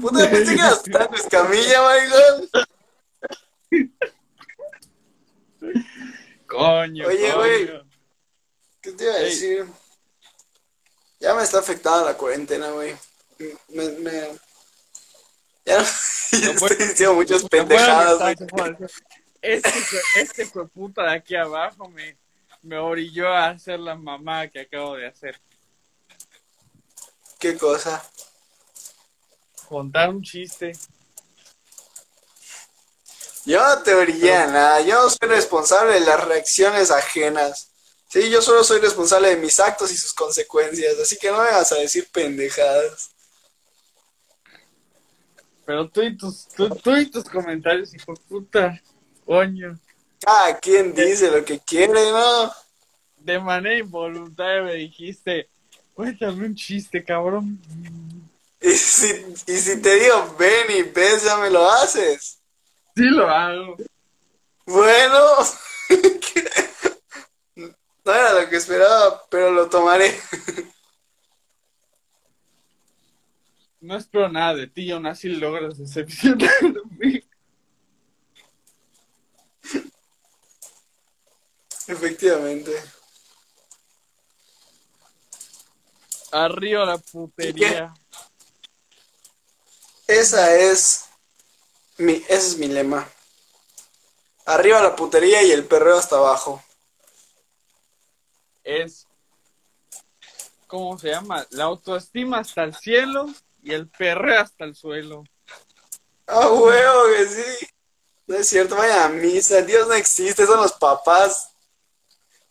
[0.00, 2.48] Puta, pensé que eras tan escamilla, maricón.
[6.46, 7.70] Coño, Oye, güey.
[8.80, 9.66] ¿Qué te iba a decir?
[11.20, 12.96] Ya me está afectando la cuarentena, güey.
[13.68, 14.12] Me, me...
[15.66, 15.84] Ya no...
[16.32, 18.76] ya puede- estoy diciendo muchas pendejadas, güey.
[19.42, 19.70] Este,
[20.16, 22.16] este puta de aquí abajo me,
[22.62, 25.40] me orilló a hacer la mamá que acabo de hacer.
[27.40, 28.04] ¿Qué cosa?
[29.66, 30.72] Contar un chiste.
[33.46, 34.82] Yo no te nada.
[34.82, 37.70] Yo no soy responsable de las reacciones ajenas.
[38.08, 40.98] Sí, yo solo soy responsable de mis actos y sus consecuencias.
[40.98, 43.10] Así que no me vas a decir pendejadas.
[45.64, 48.82] Pero tú y tus, tú, tú y tus comentarios, hijo de puta.
[49.24, 49.78] Coño.
[50.20, 52.52] Cada quien dice lo que quiere, ¿no?
[53.16, 55.48] De manera involuntaria me dijiste,
[56.00, 57.60] cuéntame un chiste, cabrón.
[58.58, 59.06] Y si,
[59.46, 62.40] y si te digo, ven y ves, ya me lo haces.
[62.96, 63.76] Sí lo hago.
[64.64, 65.20] Bueno,
[67.54, 70.18] no era lo que esperaba, pero lo tomaré.
[73.82, 77.24] No espero nada de ti, aún así logras decepcionarme.
[81.88, 82.72] Efectivamente.
[86.32, 87.94] Arriba la putería.
[90.06, 91.06] Esa es
[91.98, 93.08] mi, ese es mi lema.
[94.46, 96.62] Arriba la putería y el perreo hasta abajo.
[98.64, 99.06] Es,
[100.66, 101.46] ¿cómo se llama?
[101.50, 103.26] La autoestima hasta el cielo
[103.62, 105.24] y el perreo hasta el suelo.
[106.26, 107.66] Ah, huevo que sí.
[108.26, 109.62] No es cierto, vaya a misa.
[109.62, 111.50] Dios no existe, son los papás.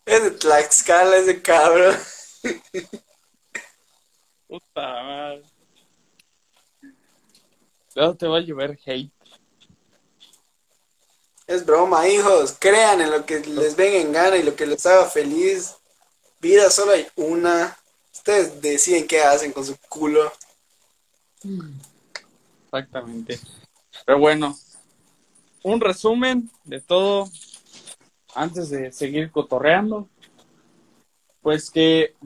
[0.04, 1.98] Es de Tlaxcala ese cabrón.
[4.50, 5.42] Puta madre.
[7.94, 9.12] Luego te va a llover hate.
[11.46, 12.56] Es broma, hijos.
[12.58, 15.76] Crean en lo que les venga en gana y lo que les haga feliz.
[16.40, 17.78] Vida solo hay una.
[18.12, 20.32] Ustedes deciden qué hacen con su culo.
[22.64, 23.38] Exactamente.
[24.04, 24.58] Pero bueno,
[25.62, 27.30] un resumen de todo
[28.34, 30.08] antes de seguir cotorreando.
[31.40, 32.16] Pues que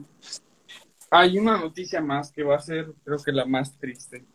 [1.11, 4.25] hay una noticia más que va a ser, creo que la más triste.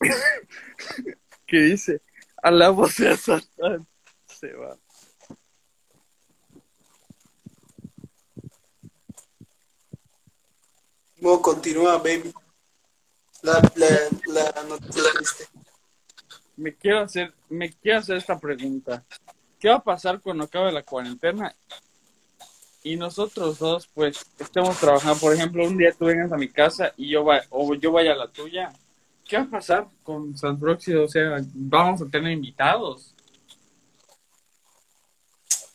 [1.46, 2.00] que dice,
[2.42, 3.86] alabo sea Satán,
[4.26, 4.76] se va.
[11.16, 12.32] No, continúa, baby.
[13.42, 13.88] La, la,
[14.26, 15.44] la noticia triste.
[16.56, 19.04] Me quiero hacer, me quiero hacer esta pregunta.
[19.58, 21.54] ¿Qué va a pasar cuando acabe la cuarentena
[22.84, 25.20] y nosotros dos, pues, estemos trabajando.
[25.20, 28.12] Por ejemplo, un día tú vengas a mi casa y yo va, o yo vaya
[28.12, 28.72] a la tuya.
[29.24, 31.02] ¿Qué va a pasar con San Próximo?
[31.02, 33.14] O sea, vamos a tener invitados.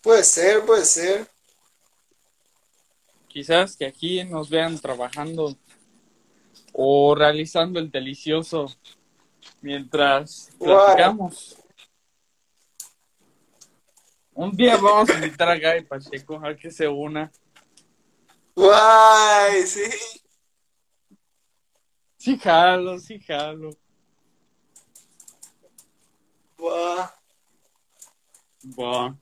[0.02, 1.28] Puede ser, puede ser.
[3.28, 5.56] Quizás que aquí nos vean trabajando
[6.74, 8.68] o realizando el delicioso
[9.62, 11.58] mientras platicamos.
[14.38, 17.32] Un día vamos a invitar a Gaby Pacheco a que se una.
[18.56, 19.82] Guay, sí.
[22.18, 23.72] Sí, jalo, sí, jalo.
[26.56, 27.10] Guau.
[28.62, 29.16] Buah.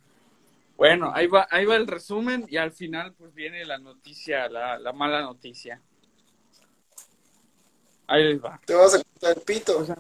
[0.76, 4.78] Bueno, ahí va, ahí va el resumen y al final pues viene la noticia, la,
[4.78, 5.82] la mala noticia.
[8.06, 8.60] Ahí les va.
[8.66, 9.80] Te vas a cortar el pito.
[9.80, 9.96] O sea,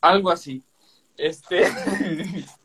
[0.00, 0.64] algo así.
[1.18, 1.66] Este.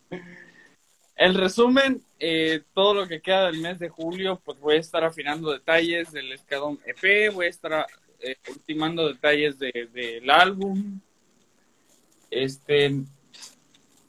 [1.15, 5.03] El resumen, eh, todo lo que queda del mes de julio, pues voy a estar
[5.03, 7.85] afinando detalles del Escadón EP, voy a estar
[8.19, 10.99] eh, ultimando detalles de- del álbum.
[12.29, 13.01] Este.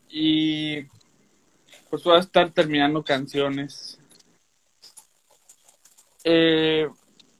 [0.08, 0.82] Y
[1.90, 4.00] pues voy a estar terminando canciones.
[6.24, 6.88] Eh,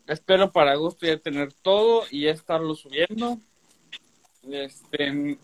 [0.06, 3.38] espero para agosto ya tener todo y ya estarlo subiendo.
[4.48, 5.38] Este,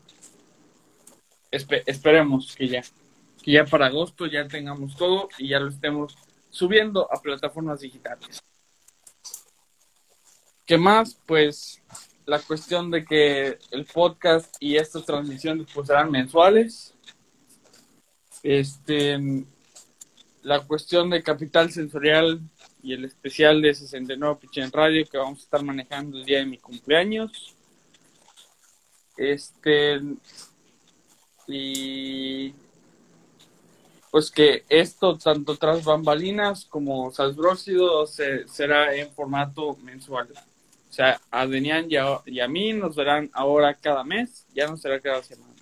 [1.50, 2.82] espe- esperemos que ya,
[3.42, 6.16] que ya para agosto ya tengamos todo y ya lo estemos
[6.50, 8.40] subiendo a plataformas digitales.
[10.64, 11.18] ¿Qué más?
[11.26, 11.82] Pues
[12.24, 16.94] la cuestión de que el podcast y estas transmisiones pues serán mensuales.
[18.42, 19.18] Este,
[20.42, 22.40] la cuestión de capital sensorial
[22.82, 26.46] y el especial de 69 Pichen Radio que vamos a estar manejando el día de
[26.46, 27.56] mi cumpleaños.
[29.16, 30.00] Este
[31.48, 32.54] y
[34.12, 40.28] pues que esto tanto tras bambalinas como Salsbróxido se, será en formato mensual.
[40.30, 44.66] O sea, a Denian y a, y a mí nos verán ahora cada mes, ya
[44.66, 45.54] no será cada semana.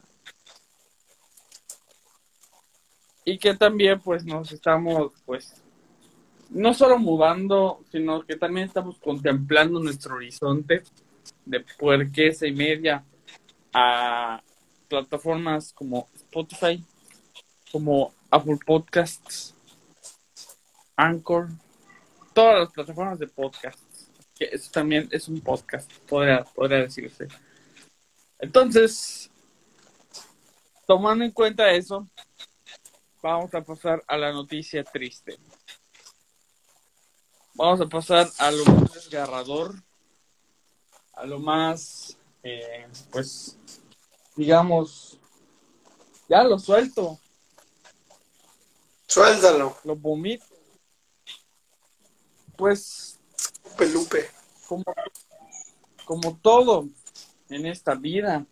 [3.25, 5.63] Y que también pues nos estamos pues
[6.49, 10.83] no solo mudando, sino que también estamos contemplando nuestro horizonte
[11.47, 13.05] de puerquesa y media
[13.73, 14.43] a
[14.89, 16.85] plataformas como Spotify,
[17.71, 19.55] como Apple Podcasts,
[20.97, 21.49] Anchor,
[22.33, 24.09] todas las plataformas de podcasts.
[24.39, 27.29] Que eso también es un podcast, podría, decirse.
[28.39, 29.31] Entonces,
[30.87, 32.09] tomando en cuenta eso,
[33.23, 35.39] vamos a pasar a la noticia triste.
[37.55, 39.75] Vamos a pasar a lo más desgarrador,
[41.13, 43.59] a lo más, eh, pues,
[44.37, 45.19] digamos,
[46.29, 47.19] ya lo suelto,
[49.11, 50.45] Suéltalo, lo vomito.
[52.57, 53.19] Pues,
[53.77, 54.31] pelupe.
[54.69, 54.85] como,
[56.05, 56.89] como todo
[57.49, 58.47] en esta vida,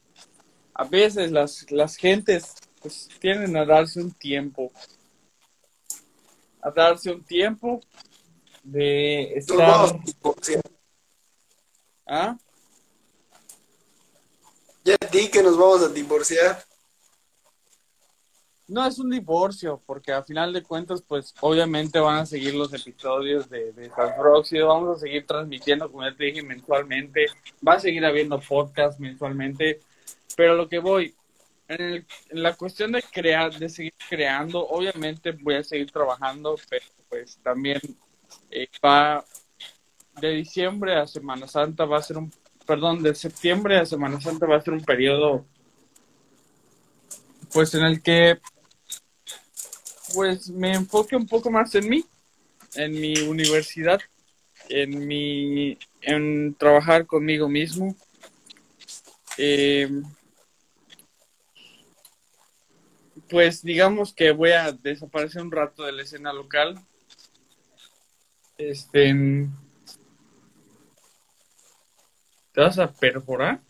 [0.75, 4.73] a veces las, las gentes pues, tienen a darse un tiempo,
[6.61, 7.81] a darse un tiempo
[8.65, 9.97] de estar...
[12.05, 12.37] ¿Ah?
[14.83, 16.68] Ya di que nos vamos a divorciar.
[18.69, 22.73] No es un divorcio, porque a final de cuentas, pues obviamente van a seguir los
[22.75, 27.27] episodios de, de Salsbróxido, vamos a seguir transmitiendo, como ya te dije, mensualmente,
[27.67, 29.81] va a seguir habiendo podcast mensualmente,
[30.37, 31.15] pero lo que voy,
[31.69, 36.85] en, el- la cuestión de crear, de seguir creando, obviamente voy a seguir trabajando, pero
[37.09, 37.81] pues también
[38.51, 39.25] eh, va
[40.21, 42.31] de diciembre a Semana Santa va a ser un,
[42.67, 45.47] perdón, de septiembre a Semana Santa va a ser un periodo
[47.53, 48.39] pues en el que
[50.15, 52.05] pues me enfoque un poco más en mí,
[52.75, 54.01] en mi universidad,
[54.69, 57.95] en mi en trabajar conmigo mismo.
[59.37, 60.03] Eh,
[63.29, 66.81] pues digamos que voy a desaparecer un rato de la escena local.
[68.57, 69.15] Este
[72.53, 73.61] ¿Te vas a perforar?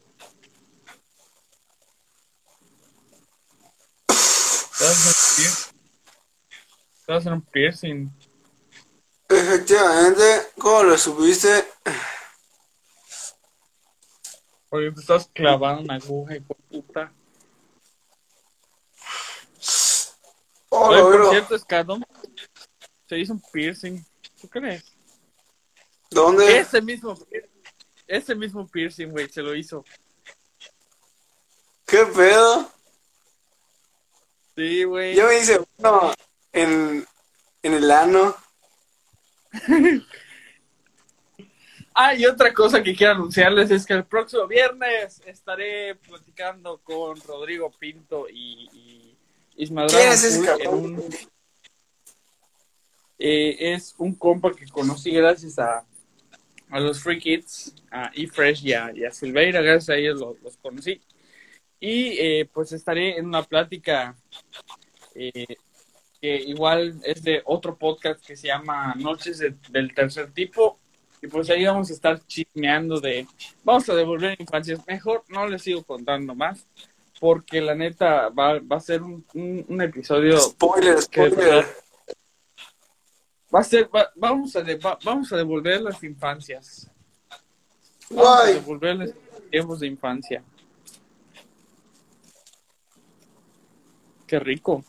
[4.78, 5.67] ¿Te vas a
[7.08, 8.10] te vas a hacer un piercing?
[9.30, 10.22] Efectivamente,
[10.58, 11.64] ¿cómo lo subiste?
[14.68, 17.10] Porque te estás clavando una aguja y puta.
[20.68, 21.98] Oh, Oye, por cierto, Escado,
[23.08, 24.04] se hizo un piercing.
[24.38, 24.84] ¿Tú crees?
[26.10, 26.58] ¿Dónde?
[26.58, 27.18] Ese mismo,
[28.06, 29.82] ese mismo piercing, güey, se lo hizo.
[31.86, 32.70] ¿Qué pedo?
[34.54, 35.16] Sí, güey.
[35.16, 36.12] Yo me hice uno
[36.62, 37.06] en,
[37.62, 38.34] en el ano.
[42.00, 47.20] Ah, y otra cosa que quiero anunciarles es que el próximo viernes estaré platicando con
[47.22, 49.16] Rodrigo Pinto y, y
[49.56, 50.84] Ismael ¿Quién es ese cabrón?
[50.94, 51.04] un-
[53.18, 55.84] eh, es un compa que conocí gracias a,
[56.70, 60.40] a los Free Kids, a eFresh y a, y a Silveira, gracias a ellos los,
[60.40, 61.00] los conocí.
[61.80, 64.14] Y eh, pues estaré en una plática
[65.16, 65.56] eh,
[66.20, 70.78] que igual es de otro podcast que se llama Noches de- del Tercer Tipo.
[71.20, 73.26] Y pues ahí vamos a estar chismeando de,
[73.64, 74.80] vamos a devolver infancias.
[74.86, 76.64] Mejor no les sigo contando más,
[77.20, 81.66] porque la neta va, va a ser un, un- un episodio Spoiler, spoiler.
[83.52, 86.88] va a ser, va- vamos, a de- va- vamos a devolver las infancias.
[88.10, 88.54] Vamos a Guay.
[88.54, 89.14] devolverles
[89.50, 90.42] tiempos de infancia.
[94.26, 94.84] Qué rico.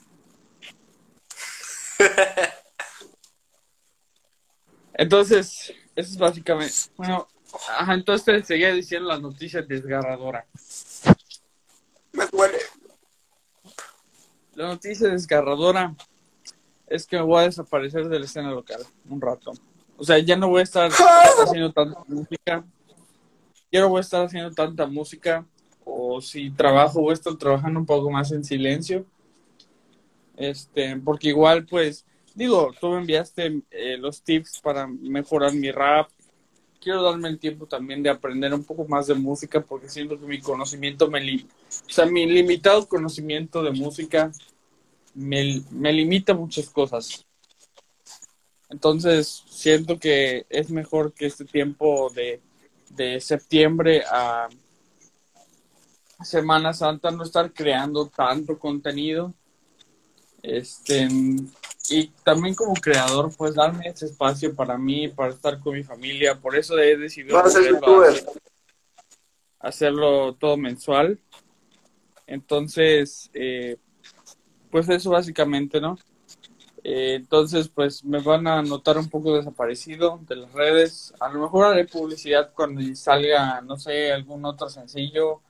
[4.94, 6.74] Entonces, eso es básicamente.
[6.98, 7.28] Bueno,
[7.70, 10.46] ajá, entonces seguía diciendo la noticia desgarradora.
[12.12, 12.58] Me duele.
[14.56, 15.96] La noticia desgarradora
[16.88, 19.54] es que me voy a desaparecer de la escena local un rato.
[19.96, 20.92] O sea, ya no voy a estar
[21.44, 22.66] haciendo tanta música.
[23.72, 25.46] Ya no voy a estar haciendo tanta música.
[25.86, 29.06] O si trabajo, voy a estar trabajando un poco más en silencio.
[30.40, 36.10] Este, porque igual, pues, digo, tú me enviaste eh, los tips para mejorar mi rap.
[36.80, 40.26] Quiero darme el tiempo también de aprender un poco más de música porque siento que
[40.26, 44.32] mi conocimiento me li- o sea, mi limitado conocimiento de música
[45.14, 47.26] me, me limita muchas cosas.
[48.70, 52.40] Entonces, siento que es mejor que este tiempo de,
[52.92, 54.48] de septiembre a
[56.24, 59.34] Semana Santa no estar creando tanto contenido.
[60.42, 61.08] Este,
[61.90, 66.40] y también como creador, pues darme ese espacio para mí, para estar con mi familia.
[66.40, 67.38] Por eso he decidido
[69.60, 71.20] hacerlo todo mensual.
[72.28, 73.78] Entonces, eh,
[74.70, 75.98] pues eso básicamente, ¿no?
[76.84, 81.14] Eh, entonces, pues me van a notar un poco desaparecido de las redes.
[81.20, 85.42] A lo mejor haré publicidad cuando salga, no sé, algún otro sencillo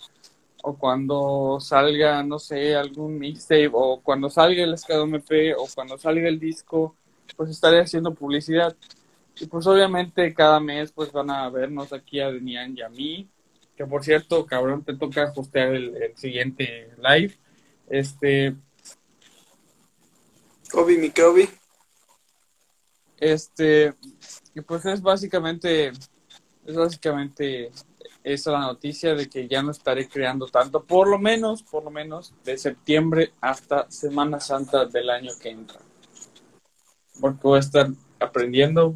[0.64, 6.28] o cuando salga, no sé, algún mixtape o cuando salga el SKDMP o cuando salga
[6.28, 6.96] el disco,
[7.36, 8.76] pues estaré haciendo publicidad.
[9.40, 13.30] Y pues obviamente cada mes pues van a vernos aquí a Denian y a mí.
[13.78, 17.38] Que por cierto, cabrón, te toca hostear el, el siguiente live.
[17.88, 18.56] Este,
[20.70, 21.50] Kobe, mi Kobe.
[23.18, 23.94] este,
[24.54, 25.88] y pues es básicamente,
[26.66, 27.72] es básicamente
[28.34, 31.92] esa la noticia de que ya no estaré creando tanto, por lo menos, por lo
[31.92, 35.80] menos de septiembre hasta Semana Santa del año que entra.
[37.20, 37.88] Porque voy a estar
[38.20, 38.96] aprendiendo,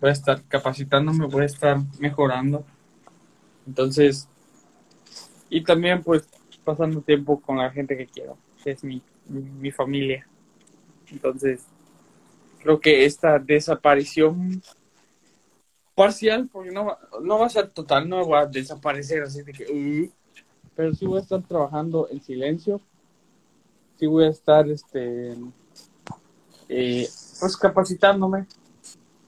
[0.00, 2.64] voy a estar capacitándome, voy a estar mejorando.
[3.66, 4.28] Entonces,
[5.50, 6.28] y también pues
[6.64, 10.26] pasando tiempo con la gente que quiero, que es mi, mi, mi familia.
[11.10, 11.64] Entonces,
[12.60, 14.62] creo que esta desaparición
[15.96, 19.52] parcial, porque no, va- no va a ser total, no va a desaparecer así de
[19.52, 20.12] que, "Uh",
[20.76, 22.80] pero sí voy a estar trabajando en silencio,
[23.98, 25.34] sí voy a estar, este,
[26.68, 27.08] eh,
[27.40, 28.46] pues capacitándome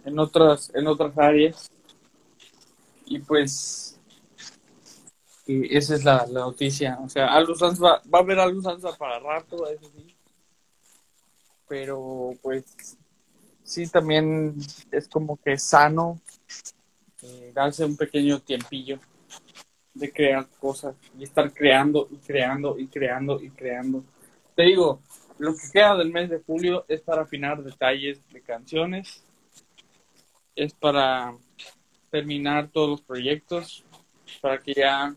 [0.04, 1.70] en otras, en otras áreas.
[3.06, 3.98] Y pues
[5.46, 8.92] esa es la, la noticia, o sea, Aldo Sanz va, va a haber Aldo Sanza
[8.98, 10.14] para rato, eso sí,
[11.68, 12.97] pero pues
[13.68, 14.56] sí también
[14.90, 16.18] es como que sano
[17.22, 18.98] eh, darse un pequeño tiempillo
[19.92, 24.04] de crear cosas y estar creando y creando y creando y creando.
[24.56, 25.02] Te digo,
[25.38, 29.22] lo que queda del mes de julio es para afinar detalles de canciones,
[30.56, 31.34] es para
[32.10, 33.84] terminar todos los proyectos,
[34.40, 35.14] para que ya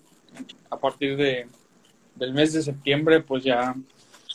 [0.69, 1.47] a partir de,
[2.15, 3.75] del mes de septiembre pues ya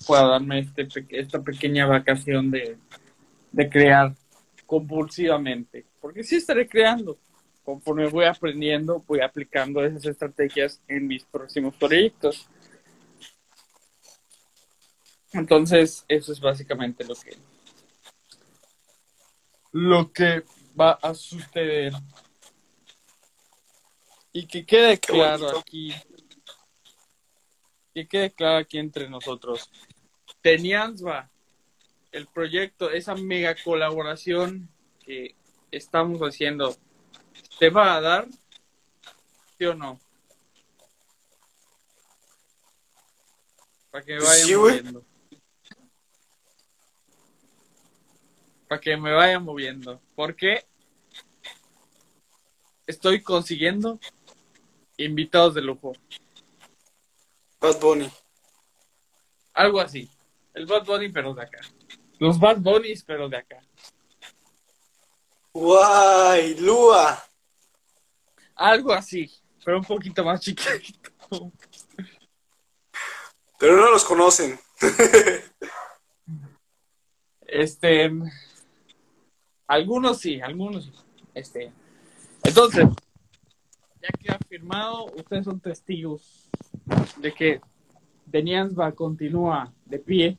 [0.06, 2.78] pueda darme este, esta pequeña vacación de,
[3.56, 4.14] de crear
[4.66, 7.18] compulsivamente, porque sí estaré creando.
[7.64, 12.46] Conforme voy aprendiendo, voy aplicando esas estrategias en mis próximos proyectos.
[15.32, 17.36] Entonces, eso es básicamente lo que
[19.72, 20.44] lo que
[20.78, 21.94] va a suceder.
[24.32, 25.94] Y que quede claro aquí,
[27.94, 29.70] que quede claro aquí entre nosotros.
[30.42, 31.30] Teniansva,
[32.12, 34.68] el proyecto, esa mega colaboración
[35.04, 35.34] que
[35.70, 36.76] estamos haciendo,
[37.58, 38.26] ¿te va a dar?
[39.58, 40.00] ¿Sí o no?
[43.90, 45.04] Para que me vayan Sí, moviendo.
[48.68, 50.00] Para que me vayan moviendo.
[50.14, 50.66] Porque
[52.86, 53.98] estoy consiguiendo
[54.98, 55.94] invitados de lujo.
[57.60, 58.10] Bad Bunny.
[59.54, 60.10] Algo así.
[60.52, 61.60] El Bad Bunny, pero de acá.
[62.18, 63.60] Los Bad Bunnies, pero de acá.
[65.52, 67.22] Guay, Lua.
[68.54, 69.30] Algo así,
[69.64, 71.10] pero un poquito más chiquito.
[73.58, 74.58] Pero no los conocen.
[77.48, 78.10] Este.
[79.68, 80.92] Algunos sí, algunos sí.
[81.32, 81.72] Este.
[82.42, 82.86] Entonces,
[84.02, 86.50] ya queda firmado, ustedes son testigos
[87.18, 87.60] de que
[88.26, 90.38] Deniansva continúa de pie.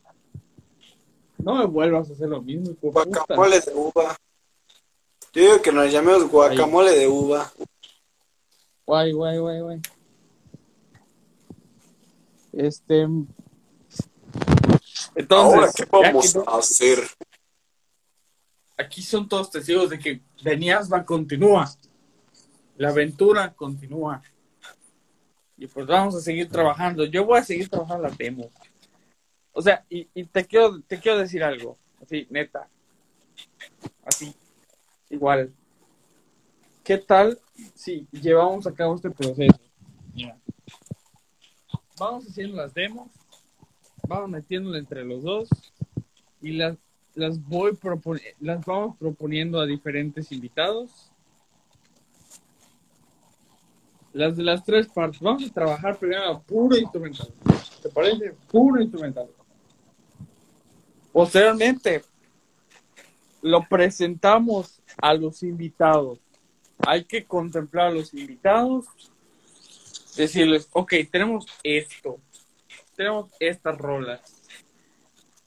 [1.38, 2.75] No me vuelvas a hacer lo mismo.
[2.81, 4.17] Guacamole de uva.
[5.33, 7.51] Yo digo que nos llamemos guacamole de uva.
[8.85, 9.81] Guay, guay, guay, guay.
[12.53, 13.07] Este.
[15.15, 16.99] Entonces, Ahora, ¿qué vamos a hacer?
[18.77, 21.69] aquí son todos testigos de que Deniasba continúa.
[22.77, 24.21] La aventura continúa.
[25.57, 27.05] Y pues vamos a seguir trabajando.
[27.05, 28.51] Yo voy a seguir trabajando la demo.
[29.58, 31.80] O sea, y, y te quiero, te quiero decir algo.
[31.99, 32.68] Así, neta.
[34.05, 34.32] Así.
[35.10, 35.51] Igual.
[36.84, 37.39] ¿Qué tal
[37.74, 39.60] si llevamos a cabo este proceso?
[40.14, 40.38] Mira.
[41.97, 43.10] Vamos haciendo las demos.
[44.08, 45.49] Vamos metiéndole entre los dos.
[46.39, 46.78] Y las,
[47.16, 51.12] las voy propon- las vamos proponiendo a diferentes invitados.
[54.14, 55.20] Las de las tres partes.
[55.20, 57.34] Vamos a trabajar primero puro instrumental.
[57.82, 58.34] ¿Te parece?
[58.51, 59.28] Puro instrumental.
[61.18, 62.03] Posteriormente,
[63.41, 66.20] lo presentamos a los invitados.
[66.86, 68.86] Hay que contemplar a los invitados.
[70.15, 72.20] Decirles, ok, tenemos esto.
[72.95, 74.22] Tenemos estas rolas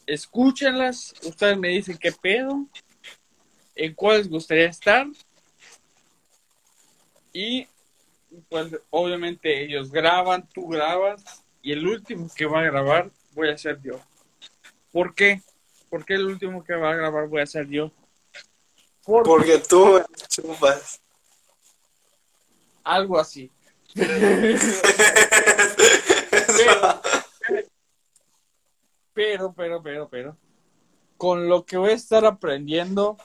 [0.06, 2.66] escúchenlas, ustedes me dicen qué pedo,
[3.76, 5.06] en cuál les gustaría estar
[7.32, 7.68] y
[8.48, 11.22] pues obviamente ellos graban, tú grabas
[11.62, 14.00] y el último que va a grabar voy a ser yo.
[14.90, 15.40] ¿Por qué?
[15.90, 17.90] ¿Por qué el último que va a grabar voy a ser yo?
[19.04, 21.00] Porque Porque tú me chupas.
[22.84, 23.50] algo así.
[29.12, 30.36] Pero, pero, pero, pero,
[31.16, 33.18] con lo que voy a estar aprendiendo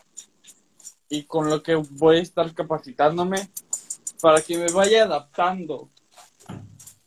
[1.08, 3.50] y con lo que voy a estar capacitándome
[4.20, 5.90] para que me vaya adaptando.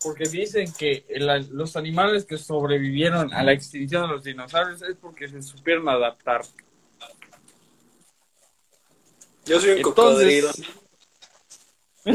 [0.09, 4.97] Porque dicen que el- los animales que sobrevivieron a la extinción de los dinosaurios es
[4.97, 6.41] porque se supieron adaptar.
[9.45, 10.51] Yo soy un cocodrilo.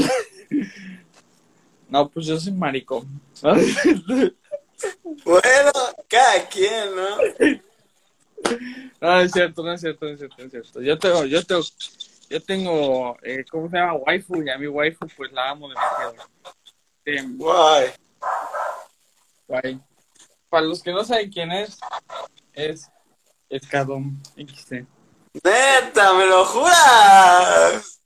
[1.90, 3.22] No, pues yo soy maricón.
[5.24, 5.72] Bueno,
[6.10, 7.18] cada quien, ¿no?
[9.00, 10.82] No, es cierto, no es cierto, no es cierto, no es cierto.
[10.82, 11.62] Yo tengo, yo tengo,
[12.30, 13.94] yo tengo, eh, ¿cómo se llama?
[13.94, 16.16] Waifu, y a mi waifu pues la amo demasiado.
[17.06, 17.92] Eh, Guay.
[19.48, 19.82] guay.
[20.50, 21.78] Para los que no saben quién es,
[22.54, 22.90] es
[23.50, 24.86] Escadón XT.
[25.44, 28.00] Neta, ¿me lo juras?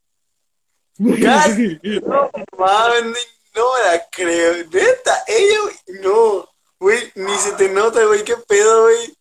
[1.21, 1.79] Casi.
[2.05, 4.65] No mames, no me la creo.
[4.71, 6.49] Neta, ella, güey, no.
[6.79, 9.17] Güey, ni se te nota, güey, qué pedo, güey.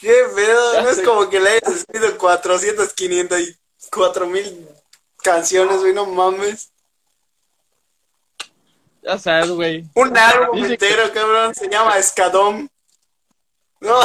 [0.00, 3.56] Qué pedo, no es como que le hayas escrito 400, 500 y
[3.90, 4.68] 4 mil
[5.22, 6.70] canciones, güey, no mames.
[9.06, 9.84] Ya sabes, güey.
[9.94, 12.68] Un álbum Dice que- entero, cabrón, se llama Escadón.
[13.80, 14.00] No,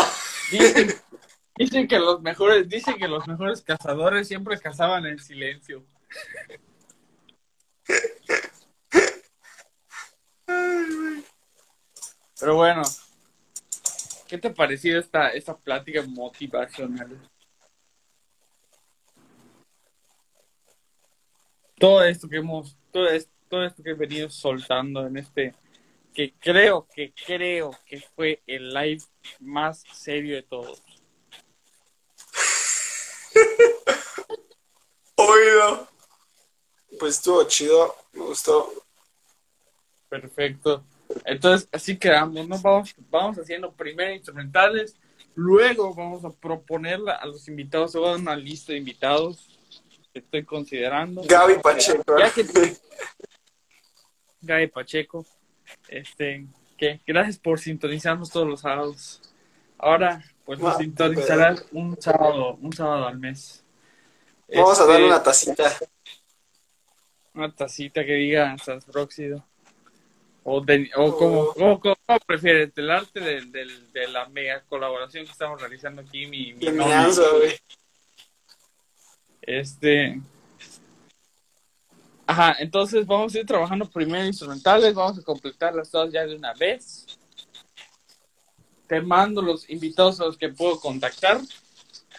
[0.52, 0.94] Dicen,
[1.56, 5.84] dicen que los mejores, dicen que los mejores cazadores siempre cazaban en silencio.
[12.40, 12.82] Pero bueno,
[14.28, 17.20] ¿qué te ha parecido esta, esta plática motivacional?
[21.80, 25.54] Todo esto que hemos, todo esto, todo esto que he venido soltando en este,
[26.14, 29.04] que creo, que creo que fue el live
[29.42, 30.82] más serio de todos.
[35.16, 35.88] oído.
[36.98, 38.72] Pues estuvo chido, me gustó.
[40.08, 40.86] Perfecto.
[41.26, 42.58] Entonces, así quedamos, ¿no?
[42.62, 44.96] Vamos, vamos haciendo primero instrumentales,
[45.36, 49.46] luego vamos a proponerla a los invitados, se va a dar una lista de invitados
[50.14, 51.22] que estoy considerando.
[51.26, 52.18] Gaby Pacheco.
[52.18, 52.46] Ya que,
[54.42, 55.26] Gaby Pacheco.
[55.88, 56.46] Este,
[56.78, 59.22] que gracias por sintonizarnos todos los sábados.
[59.78, 63.64] Ahora, pues nos Ah, sintonizarás un sábado, un sábado al mes.
[64.54, 65.72] Vamos a Este, darle una tacita.
[67.34, 69.46] una tacita que diga Sansbróxido.
[70.44, 75.24] O, de, o como, como, como prefieres, del arte del, del- de la mega colaboración
[75.26, 77.60] que estamos realizando aquí, mi, mi güey.
[79.42, 80.20] Este.
[82.32, 86.54] Ajá, entonces vamos a ir trabajando primero instrumentales, vamos a completarlas todas ya de una
[86.54, 87.06] vez.
[88.88, 91.42] Te mando los invitados a los que puedo contactar.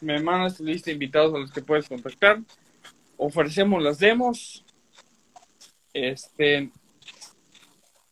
[0.02, 2.40] Me mandas tu lista de invitados a los que puedes contactar.
[3.16, 4.62] Ofrecemos las demos.
[5.94, 6.70] Este.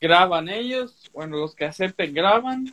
[0.00, 1.10] Graban ellos.
[1.12, 2.64] Bueno, los que acepten graban.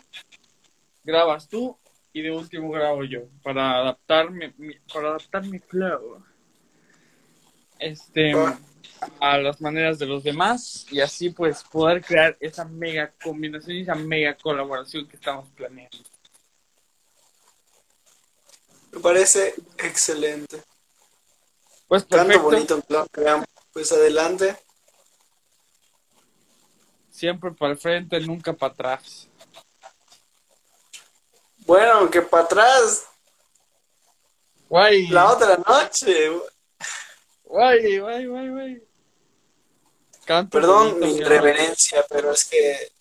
[1.03, 1.77] Grabas tú.
[2.13, 3.23] Y de último grabo yo.
[3.43, 4.53] Para adaptarme.
[4.93, 6.23] Para adaptar mi flow.
[7.77, 8.33] Este.
[8.33, 8.57] Va.
[9.19, 10.85] A las maneras de los demás.
[10.91, 15.97] Y así pues poder crear esa mega combinación y esa mega colaboración que estamos planeando.
[18.91, 20.63] Me parece excelente.
[21.87, 23.45] Pues Tanto bonito plan.
[23.71, 24.57] Pues adelante.
[27.11, 29.27] Siempre para el frente, nunca para atrás.
[31.59, 33.05] Bueno, aunque para atrás,
[34.69, 35.07] Guay.
[35.07, 36.31] la otra noche.
[37.47, 38.83] Guay, guay, guay, guay.
[40.25, 42.91] Canto Perdón mi reverencia, pero es que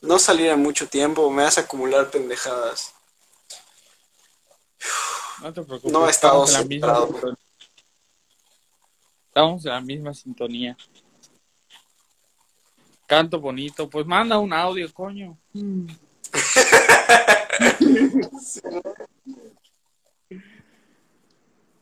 [0.00, 2.94] no salir en mucho tiempo me hace acumular pendejadas.
[5.40, 5.92] No te preocupes.
[5.92, 7.06] No he estado estamos en la misma centrado.
[7.06, 7.36] sintonía.
[9.26, 10.76] Estamos en la misma sintonía.
[13.06, 13.90] Canto bonito.
[13.90, 15.36] Pues manda un audio, coño.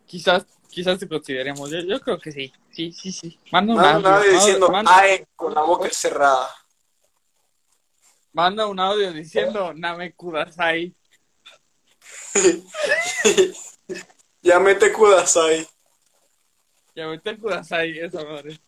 [0.07, 1.71] Quizás, quizás te consideremos.
[1.71, 2.53] Yo, yo creo que sí.
[2.71, 3.39] Sí, sí, sí.
[3.51, 4.09] Manda un audio.
[4.09, 6.49] audio diciendo manda, ay con la boca cerrada.
[8.33, 10.95] manda un audio diciendo Name Kudasai.
[14.43, 15.69] ya mete Kudasai.
[16.95, 18.59] Ya vete Kudasai, esa madre.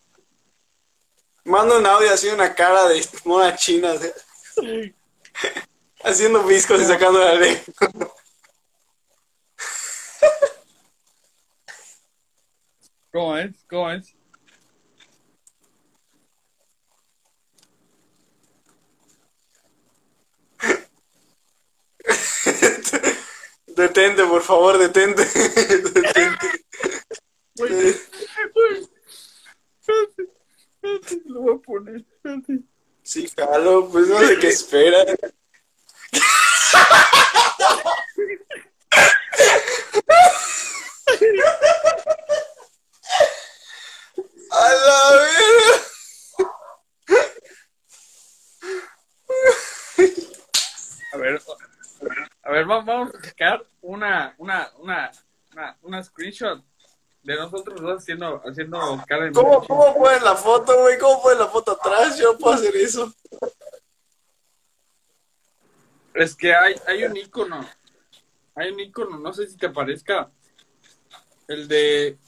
[1.44, 3.94] Manda un audio así una cara de mona china.
[6.04, 8.12] Haciendo viscos y sacando la lengua.
[13.12, 13.64] ¿Cómo es?
[13.68, 14.16] ¿Cómo es?
[23.66, 25.24] Detente, por favor, detente.
[25.24, 26.46] detente.
[27.58, 27.88] Uy, uy.
[29.80, 30.28] Espérate,
[30.76, 32.04] espérate, lo voy a poner.
[33.02, 35.04] Sí, jalo, pues no sé qué espera.
[44.50, 45.82] A la verga.
[51.12, 51.40] A ver,
[52.42, 55.10] a ver, va- vamos a sacar una, una, una,
[55.52, 56.02] una, una
[56.32, 56.64] screenshot
[57.22, 60.98] de nosotros dos haciendo, haciendo cara de ¿Cómo, cómo ponen la foto, güey?
[60.98, 62.18] ¿Cómo ponen la foto atrás?
[62.18, 63.12] Yo puedo hacer eso.
[66.14, 67.64] Es que hay, hay un icono,
[68.54, 70.30] hay un icono, no sé si te parezca,
[71.48, 72.18] el de,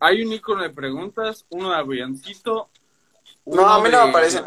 [0.00, 2.70] hay un icono de preguntas, uno de avioncito.
[3.44, 4.42] No, a mí no me aparece.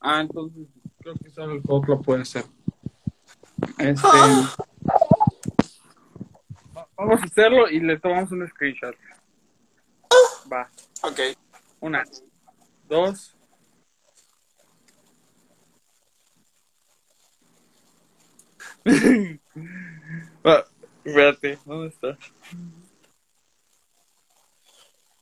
[0.00, 0.66] Ah, entonces
[0.98, 2.44] creo que solo el Hot lo puede hacer.
[3.78, 4.08] Este,
[7.06, 8.94] vamos a hacerlo y le tomamos un screenshot.
[10.52, 10.70] Va,
[11.02, 11.20] Ok.
[11.80, 12.04] una,
[12.88, 13.36] dos.
[20.46, 20.66] Va,
[21.04, 22.18] espérate, ¿dónde está?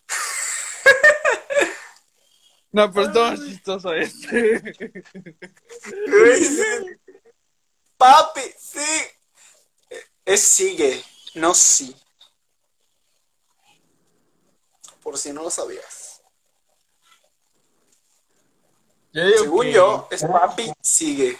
[2.72, 4.62] No, pero está más chistoso este.
[7.96, 8.78] Papi, sí.
[10.24, 11.02] Es sigue,
[11.34, 11.94] no sí.
[15.02, 16.20] Por si no lo sabías.
[19.12, 21.38] Yo digo Según que- yo, es papi, sigue.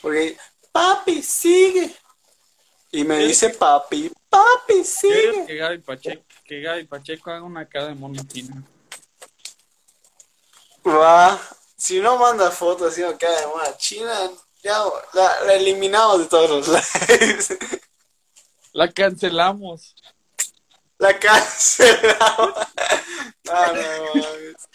[0.00, 0.36] Porque
[0.72, 1.94] papi, sigue.
[2.90, 5.46] Y me dice papi, papi, yo sigue.
[5.46, 8.62] que Gaby Pacheco, que Gaby Pacheco haga una cara de mono chino.
[10.86, 11.38] Va.
[11.76, 14.30] Si no manda fotos así acá de una china,
[14.62, 16.68] ya la, la eliminamos de todos los
[17.08, 17.58] likes.
[18.76, 19.96] La cancelamos.
[20.98, 22.52] La cancelamos.
[23.42, 24.68] No, no, mames.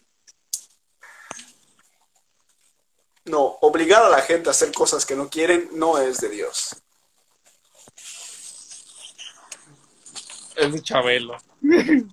[3.26, 6.82] No, obligar a la gente a hacer cosas que no quieren no es de Dios.
[10.56, 11.38] Es de Chabelo.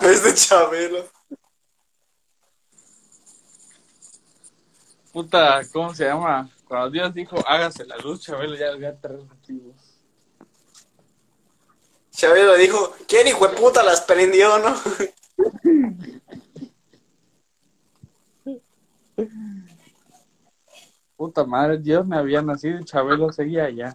[0.00, 1.10] Es de Chabelo.
[5.12, 6.48] Puta, ¿cómo se llama?
[6.68, 9.89] Cuando Dios dijo, hágase la luz, Chabelo ya había tres motivos.
[12.20, 14.78] Chabelo dijo, ¿quién hijo de puta las prendió, no?
[21.16, 23.94] Puta madre, Dios me había nacido y Chabelo seguía allá.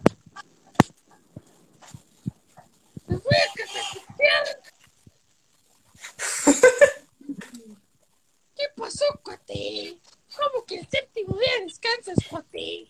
[8.56, 10.00] ¿Qué pasó, cuate?
[10.36, 12.88] ¿Cómo que el séptimo día descansas, cuate?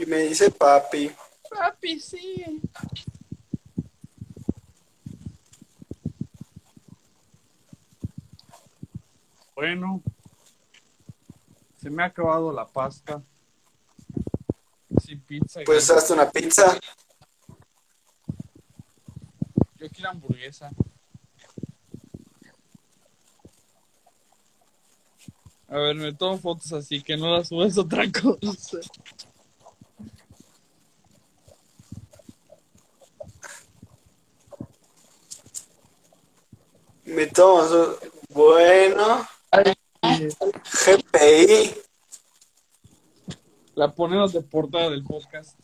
[0.00, 1.10] Y me dice papi.
[1.50, 2.62] Papi, sí.
[9.54, 10.02] Bueno,
[11.76, 13.22] se me ha acabado la pasta.
[15.04, 15.60] Sin pizza.
[15.66, 16.80] Pues hazte una pizza.
[19.76, 20.70] Yo quiero hamburguesa.
[25.68, 28.04] A ver, me tomo fotos así que no las subes otra
[28.40, 28.78] cosa.
[37.40, 37.96] Su...
[38.28, 39.26] Bueno.
[40.84, 41.74] GPI.
[43.76, 45.58] La ponemos de portada del podcast.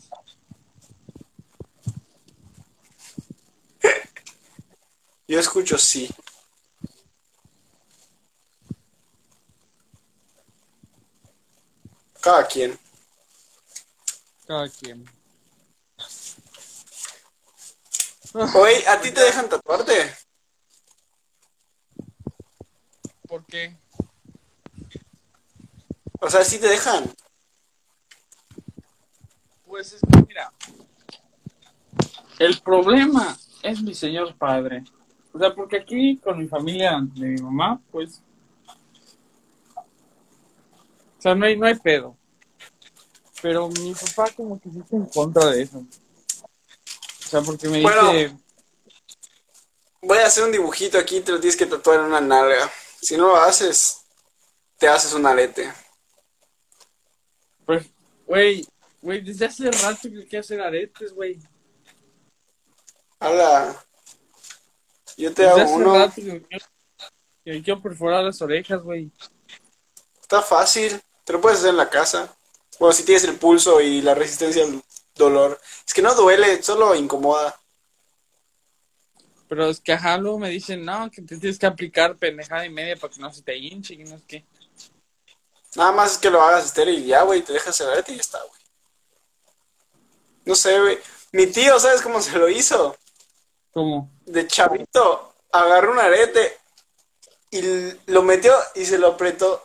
[5.29, 6.09] Yo escucho sí.
[12.22, 12.79] Cada quien.
[14.47, 15.05] Cada quien.
[18.33, 20.26] Oye, ¿a ti te dejan tatuarte?
[23.29, 23.77] ¿Por qué?
[26.20, 27.12] O sea, sí te dejan.
[29.66, 30.53] Pues es que mira.
[32.39, 34.85] El problema es mi señor padre.
[35.33, 38.22] O sea, porque aquí con mi familia de mi mamá, pues.
[41.18, 42.16] O sea, no hay, no hay pedo.
[43.43, 45.79] Pero mi papá como que sí está en contra de eso.
[45.79, 48.12] O sea, porque me Bueno.
[48.12, 48.37] dice,
[50.03, 52.70] Voy a hacer un dibujito aquí, te lo tienes que tatuar en una nalga.
[53.07, 54.00] Si no lo haces,
[54.78, 55.72] te haces un arete.
[57.64, 57.86] pues,
[58.26, 58.66] güey,
[59.00, 61.38] güey, desde hace rato que quiero hacer aretes, güey.
[63.20, 63.80] Habla.
[65.16, 65.94] Yo te Desde hago hace uno.
[65.94, 66.66] rato que quiero,
[67.44, 69.12] que me quiero perforar las orejas, güey.
[70.20, 71.00] Está fácil.
[71.22, 72.36] Te lo puedes hacer en la casa.
[72.80, 74.82] Bueno, si tienes el pulso y la resistencia al
[75.14, 75.61] dolor.
[75.86, 77.57] Es que no duele, solo incomoda.
[79.49, 82.70] Pero es que ajá, luego me dicen, no, que te tienes que aplicar pendejada y
[82.70, 84.44] media para que no se te hinche y no es que.
[85.76, 87.42] Nada más es que lo hagas estéril y ya, güey.
[87.42, 88.61] Te dejas el arete y ya está, güey.
[90.47, 90.99] No sé, güey.
[91.32, 92.97] Mi tío, ¿sabes cómo se lo hizo?
[93.72, 94.11] ¿Cómo?
[94.24, 96.59] De chavito, agarró un arete
[97.51, 97.61] y
[98.07, 99.62] lo metió y se lo apretó.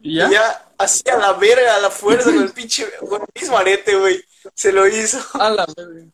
[0.00, 0.28] ¿Y ya?
[0.28, 4.24] Y ya hacía la verga, la fuerza con el pinche, con el mismo arete, güey.
[4.54, 5.18] Se lo hizo.
[5.34, 6.06] A la verga.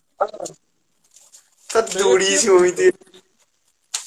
[1.69, 2.93] Está durísimo, mi tío.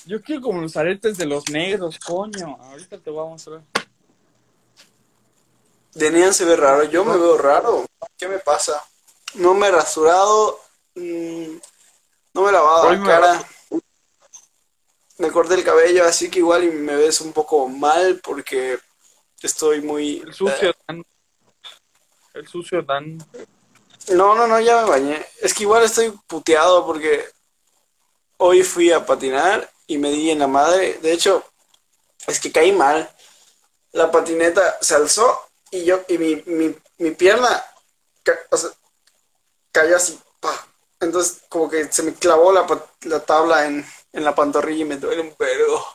[0.05, 2.57] Yo quiero como los aretes de los negros, coño.
[2.59, 3.62] Ahorita te voy a mostrar.
[5.93, 7.86] Denian se ve raro, yo me veo raro.
[8.18, 8.84] ¿Qué me pasa?
[9.36, 10.59] No me he rasurado,
[10.95, 11.55] mm,
[12.34, 13.47] no me he lavado Hoy la me cara.
[15.20, 18.80] Me corté el cabello, así que igual y me ves un poco mal porque
[19.39, 20.18] estoy muy...
[20.22, 21.05] El sucio Dan.
[22.34, 23.20] El sucio Dan.
[24.09, 25.24] No, no, no, ya me bañé.
[25.41, 27.24] Es que igual estoy puteado porque
[28.41, 30.99] hoy fui a patinar y me di en la madre.
[31.01, 31.45] De hecho,
[32.27, 33.09] es que caí mal.
[33.91, 37.63] La patineta se alzó y yo, y mi, mi, mi pierna
[38.49, 38.69] o sea,
[39.71, 40.19] cayó así.
[40.99, 42.67] Entonces, como que se me clavó la,
[43.01, 45.85] la tabla en, en la pantorrilla y me duele un vergo.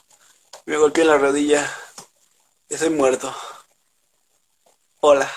[0.65, 1.73] Me golpeé en la rodilla.
[2.69, 3.35] Estoy muerto.
[5.01, 5.31] Hola.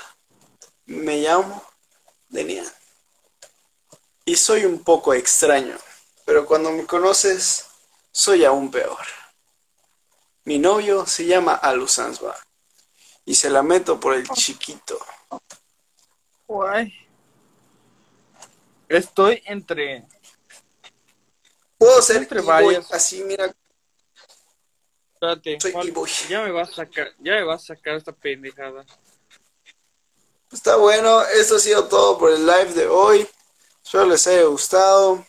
[0.85, 1.63] Me llamo
[2.29, 2.65] Denian.
[4.25, 5.77] Y soy un poco extraño,
[6.29, 7.65] pero cuando me conoces,
[8.11, 9.03] soy aún peor.
[10.43, 12.37] Mi novio se llama Alu Sansba
[13.25, 15.03] y se la meto por el chiquito.
[16.47, 16.93] Guay.
[18.87, 20.07] Estoy entre.
[21.79, 22.93] Puedo ser Entre varias.
[22.93, 23.51] así, mira,
[25.15, 25.93] Espérate, Soy Juan,
[26.29, 28.85] ya me va a sacar, ya me va a sacar esta pendejada.
[30.51, 31.23] está bueno.
[31.23, 33.27] Esto ha sido todo por el live de hoy.
[33.83, 35.25] Espero les haya gustado.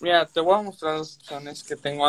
[0.00, 2.04] Mira, te voy a mostrar las opciones que tengo